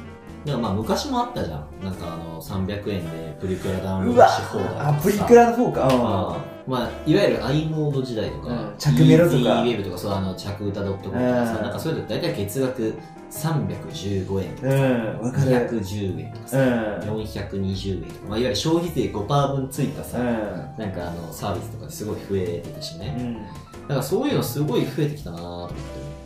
[0.46, 1.84] だからまあ昔もあったじゃん。
[1.84, 5.88] なんかあの、300円でプリクラダウンロードし放題とかさあ、プリクラの方か。
[5.90, 12.94] あまあ、いわゆる i モード時代とか、うん着メロとか e ウェブとか、そう、あの、着歌 .com とかさ、うんなんかそういうの大体月額
[13.30, 15.50] 315円とか、うん、わかる。
[15.50, 16.60] 210円とかうさ、ん。
[17.00, 20.24] 420円とか、まあ、いわゆる消費税5%分ついたさ、うん。
[20.24, 23.16] なんかあの、サービスとかすごい増えてたしね。
[23.18, 23.34] うん。
[23.34, 23.40] だ
[23.88, 25.74] からそういうのすごい増えてきたなと思って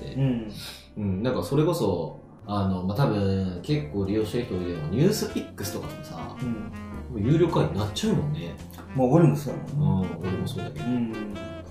[0.04, 0.14] 思って。
[0.14, 0.52] うん。
[0.96, 2.19] うん、なんかそれこそ、
[2.52, 6.52] あの、まあ、多分結構利用してる人いるよニュースピックスとかもさ、うん。
[6.52, 8.54] もう有料会員になっちゃうもんね。
[8.94, 10.84] もう俺もそうだうんもん。、俺もそうだけど。
[10.86, 11.12] うん。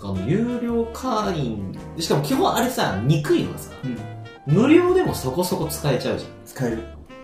[0.02, 3.72] あの、有料会員、しかも基本あれさ、憎いのがさ、
[4.48, 4.54] うん。
[4.56, 6.78] 無料でもそこそこ使えちゃうじゃ使える。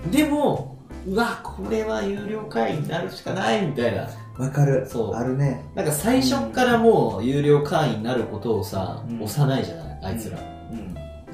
[0.08, 0.12] ん。
[0.12, 0.78] でも、
[1.08, 4.86] うわ、これは有料会員になるしかないみたいなわかる。
[4.90, 5.64] そうあるね。
[5.76, 10.46] なんか最初っからもう有料会員になることをさ、うん押さないじゃないあいつら、うん。
[10.46, 10.55] で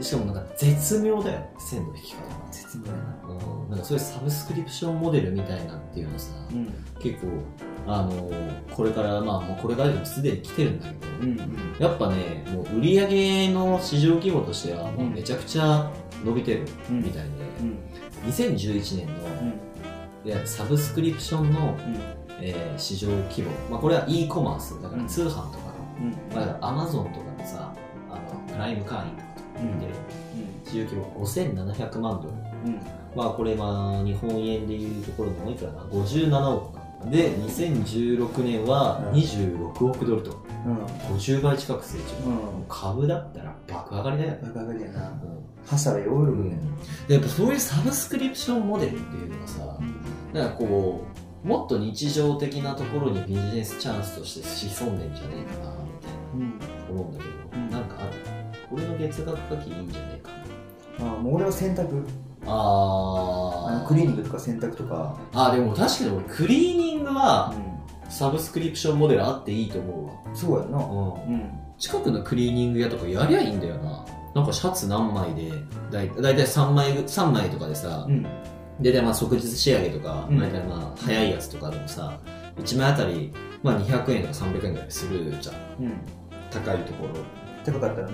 [0.01, 2.99] しかもなんか絶妙だよ鮮度引き方が絶妙やな。
[3.29, 6.73] うんなんかそういうサブスクリプションモデルみたいなっていうのさ、うん。
[6.99, 7.27] 結構
[7.87, 8.29] あの
[8.75, 11.37] これからまあもうこれからでもすでに来てるんだけど、うん。
[11.79, 15.89] やっぱねもう売り上げの市場規模としてはもうめちゃくちゃ
[16.25, 17.29] 伸びてるみたいで、
[17.61, 17.79] うん。
[18.29, 19.47] 2011年のうん。
[20.23, 21.97] いわゆるサブスクリプションの、うん。
[22.41, 25.51] えー市場規模、まあ、これは e コマースだからうん通販とかの、
[26.01, 26.11] うん。
[26.35, 27.73] まあ、だからアマゾンとかのさ
[28.09, 29.15] あのプライム会員
[29.61, 29.93] とかと見てる
[30.65, 32.33] 市場規模5700万ドル。
[32.65, 32.79] うん。
[33.15, 36.81] まあこれまあ日本円でいうところのいくらだ57億か。
[37.09, 39.19] で2016年はうん。
[39.19, 40.31] 26億ドルと。
[40.65, 40.77] うん。
[41.15, 42.65] 50倍近く成長、うん。
[42.69, 44.31] 株だったら爆上がりだよ。
[44.31, 45.09] ね、わかるやな。
[45.09, 45.17] うん。
[45.65, 46.57] ハサウェイオールね。
[47.07, 49.77] でやっぱそういうサブスクリプションモデルっていうのがさ、
[50.33, 51.05] なんかこ
[51.43, 56.59] うもっと日常的なところにビジネスチャンスとして潜んでんじゃねえかなみたいうん。
[56.59, 57.30] な思うんだけど、
[58.75, 60.21] るこれの月額課金いいんじゃねえ
[60.97, 62.05] かなあもう俺は洗濯、
[62.45, 67.53] あーあのクリーニングとか洗濯とか、あでも確かに俺クリーニングは
[68.09, 70.77] サブスクリプションモデルあっていいと思そうやな。
[70.77, 70.87] うわ、
[71.27, 71.49] うん、うん。
[71.77, 74.05] 近くのクリーニング屋とかやりゃいいんだよな
[74.35, 75.51] なんかシャツ何枚で
[75.91, 78.25] だいだいたい3枚ぐ三枚とかでさ、うん。
[78.79, 82.19] で、で、まあ、即日仕上げとか、うん大体まあ、早いやつとかでもさ、
[82.57, 85.55] 1枚あたり、まあ、200円とか300円ぐらいするじゃん。
[85.83, 85.93] うん。
[86.49, 87.07] 高いとこ
[87.65, 88.13] 高かったらね。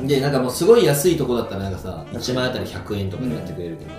[0.00, 0.06] ろ。
[0.06, 3.90] で、なんかもうすごい安いとこだったらなんかさ、1枚あたり100円とかでやってくれるけど、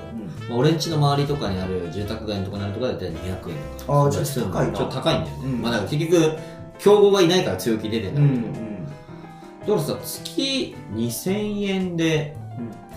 [0.50, 3.38] まあ、俺ん家の周りとかにある住宅街のとこにあるとこだったら200円
[3.78, 3.94] とか。
[3.94, 5.44] あーちょっと高いなちょっと高いんだよね。
[5.46, 6.38] うんまあ、だから結局、
[6.80, 8.44] 競合がいないから強気出てんだうん。
[9.66, 12.36] けど、だからさ、月2000円で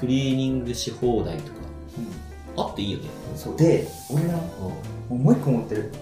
[0.00, 1.58] クリーニングし放題とか、
[2.56, 3.04] あっていいよね。
[3.36, 3.56] そう。
[3.56, 4.72] で、俺な、うも
[5.10, 5.92] うもう一個持ってる。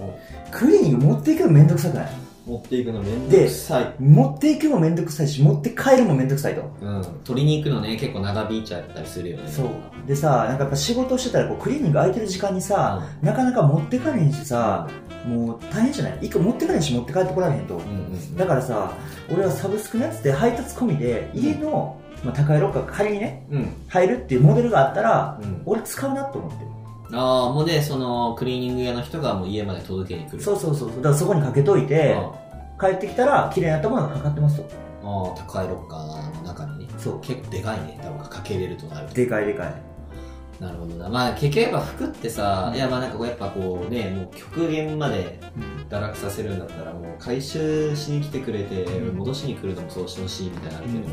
[0.50, 2.06] クリーニング持っていくのめんどくさくない？
[2.06, 2.08] ん
[2.44, 3.94] 持っていくのめんどくさい。
[4.00, 6.62] 持っていくのもめんどくさいし、持って帰るのもめんどくさいと。
[6.80, 9.68] うん、取りに行くのね結構長引いちゃったりするよねそう。
[10.06, 14.88] でさ、なんかやっぱ仕事してたらこうクリーニング空いてる時間にさ、なかなか持ってかれへんしさ、
[15.26, 16.18] もう大変じゃない？
[16.22, 17.76] 一個持ってかれへんし持って帰ってこられへんと。
[17.76, 18.92] うんうんだからさ、
[19.32, 26.71] 俺はサブスクのやつで配達込みで、家の、まあ、高いロッカーが仮にね、うん入るっていうモデルがあったら、うん俺使うなと思ってる。
[27.12, 30.42] ああもうねそのクリーニング屋の人がもう家まで届けに来る。
[30.42, 30.88] そうそうそう。
[30.88, 32.16] だからそこにかけといて、
[32.80, 34.64] 帰ってきたら綺麗な頭がかかってますと。
[35.04, 36.88] ああ高いロッカーの中にね。
[36.98, 37.20] そう。
[37.20, 38.00] 結構でかいね。
[38.02, 39.14] 多分かけれるとなると。
[39.14, 39.74] でかいでかい。
[40.60, 41.08] なるほどな。
[41.08, 45.40] まあ結局やっぱ服ってさ、いやまあなんかこうやっぱこうねもう極限まで
[45.90, 49.16] 堕落させるんだったらもう回収しに来てくれて、うん。
[49.16, 51.12] 戻しに来るのもそうしてほしいみたいなのあるけど、うん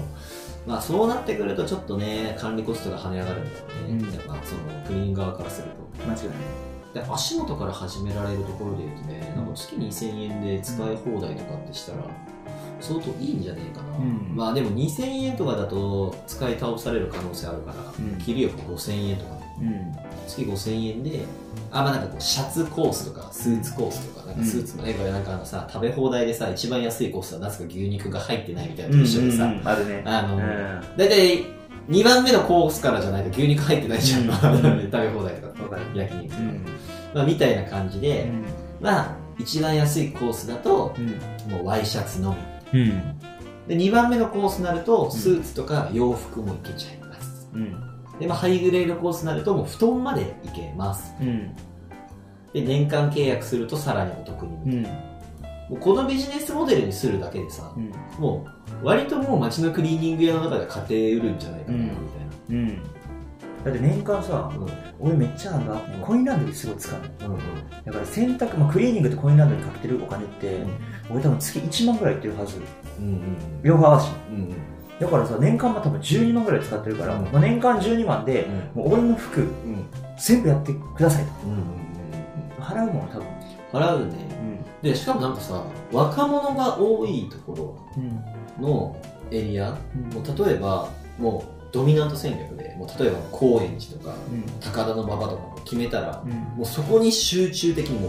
[0.68, 4.14] まあそうなってくるとちょっとね管理コストが跳ね上がるんだろうね、うん。
[4.14, 6.06] やっぱそのクリーニング側からすると。
[6.06, 6.38] 間違いない。
[6.94, 12.04] で足元から始められるところで言うとね、なんか月2000円で使い放題とかってしたら、
[12.82, 14.36] 相当いいんじゃねえかな、うん。
[14.36, 18.18] まあでも2000円とかだと使い倒される可能性あるから、うん。
[18.18, 19.56] 切りよく5000円とかね。
[19.62, 19.96] うん。
[20.28, 21.26] 月5000円で
[21.72, 30.04] あまあなんかこうシャツコースとかスーツコースとかなんかスーツもね、これなんかあのさ食べ放題でさ一番安いコースはなぜか牛肉が入ってないみたいなのと一緒でさ、あるね。
[30.06, 30.98] あの、うん。
[30.98, 31.46] 大体
[31.90, 34.32] 2番目のコースからじゃないと牛肉入ってないじゃん、うん
[34.92, 36.66] 食べ放題とか焼肉、うん。
[37.14, 38.32] まあ、みたいな感じで、
[38.80, 41.52] まあ一番安いコースだとうん。
[41.52, 42.36] もうワイシャツの
[42.72, 43.20] みうん。
[43.68, 47.89] で2番目のコースになるとスーツとか洋服もいけちゃいます、うん。
[48.20, 51.56] で、まあ、ハイグレードコースになるともう布団までいけますうん。
[52.54, 54.84] で年間契約するとさらにお得に、うん。
[54.84, 54.90] も
[55.72, 57.92] うこのビジネスモデルにするだけでさ、うん。
[58.20, 58.46] も
[58.82, 62.00] う割ともう街のクリーニング屋の中で家庭売るんじゃないかな、うんみたい
[62.50, 62.84] うん。
[63.64, 64.52] だって年間さ、な
[65.00, 67.28] 俺めっちゃなんか、コインランドリーすごい使うの。
[67.28, 67.42] うんうん
[67.86, 70.70] だから洗濯、まあ、クリーニングとコインランドリーにかけてるお金って、うん
[71.12, 72.62] 俺多分月1万ぐらいいってるはず。
[73.00, 74.16] うんうん両方合わせて。
[74.30, 74.56] うんうん
[75.00, 79.86] だからさ、年間も多分12万ぐらい使ってるから、うんまあ、年間12万で、もう俺の服、うん
[80.18, 81.32] 全部やってくださいと。
[82.62, 83.22] 払うもん、多分。
[83.22, 83.26] うん
[83.72, 84.14] 払うね
[84.82, 88.16] でしかもなんかさ若者が多いとこうん。
[88.60, 88.96] ろの
[89.30, 90.10] エリアうん。
[90.12, 90.90] もう例えば
[91.20, 94.44] もうドミナント戦略でもう例えば高円寺とかうん。
[94.60, 96.32] 高田の馬場とかも決めたらうん。
[96.32, 98.08] もうそこに集中的にも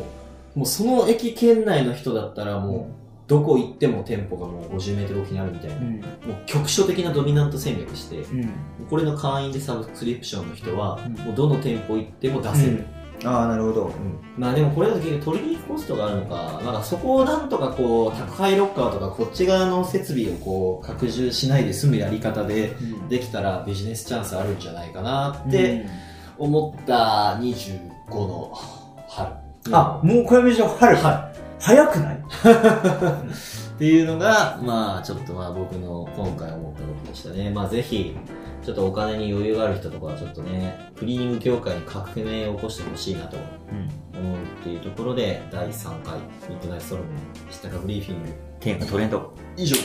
[0.57, 3.00] うもうその駅圏内の人だったらもう
[3.31, 6.01] どこ行っても店舗がもう50メートル沖にあるみたいな、うん。
[6.01, 8.53] もう局所的なドミナント戦略してうん。
[8.91, 12.85] これの会員でサブスクリプションの人はうんもうどの店舗行っても出せる、
[13.24, 13.93] ああ、なるほど。
[14.37, 22.72] まあでもこれだと結局取りに行くコストがあるのか、なんかそこをなんとかこう、宅配ロッカーとかこっち側の設備をこう、拡充しないで済むやり方で
[23.09, 25.87] できたらビジネスチャンスあるんじゃないかなって
[26.37, 28.53] 思った25の
[29.09, 29.31] 春。
[29.70, 30.97] あ、もう暦上春。
[30.97, 31.30] は
[31.61, 32.19] 早くない？
[33.75, 37.51] っていうのが、まあ、ちょっとまあ僕の今回思ったことでしたね。
[37.51, 38.17] まあぜひ、
[38.63, 43.41] ちょっとお金に余裕がある人とかはちょっとね、クリーニング業界に革命を起こしてほしいなとう
[43.75, 44.21] ん。
[44.21, 47.09] 思うっていうところで、第3回ミッドナイトソロモ
[47.49, 48.29] ン、したかブリーフィング。
[48.61, 49.33] 天下トレンド。
[49.57, 49.77] 以上。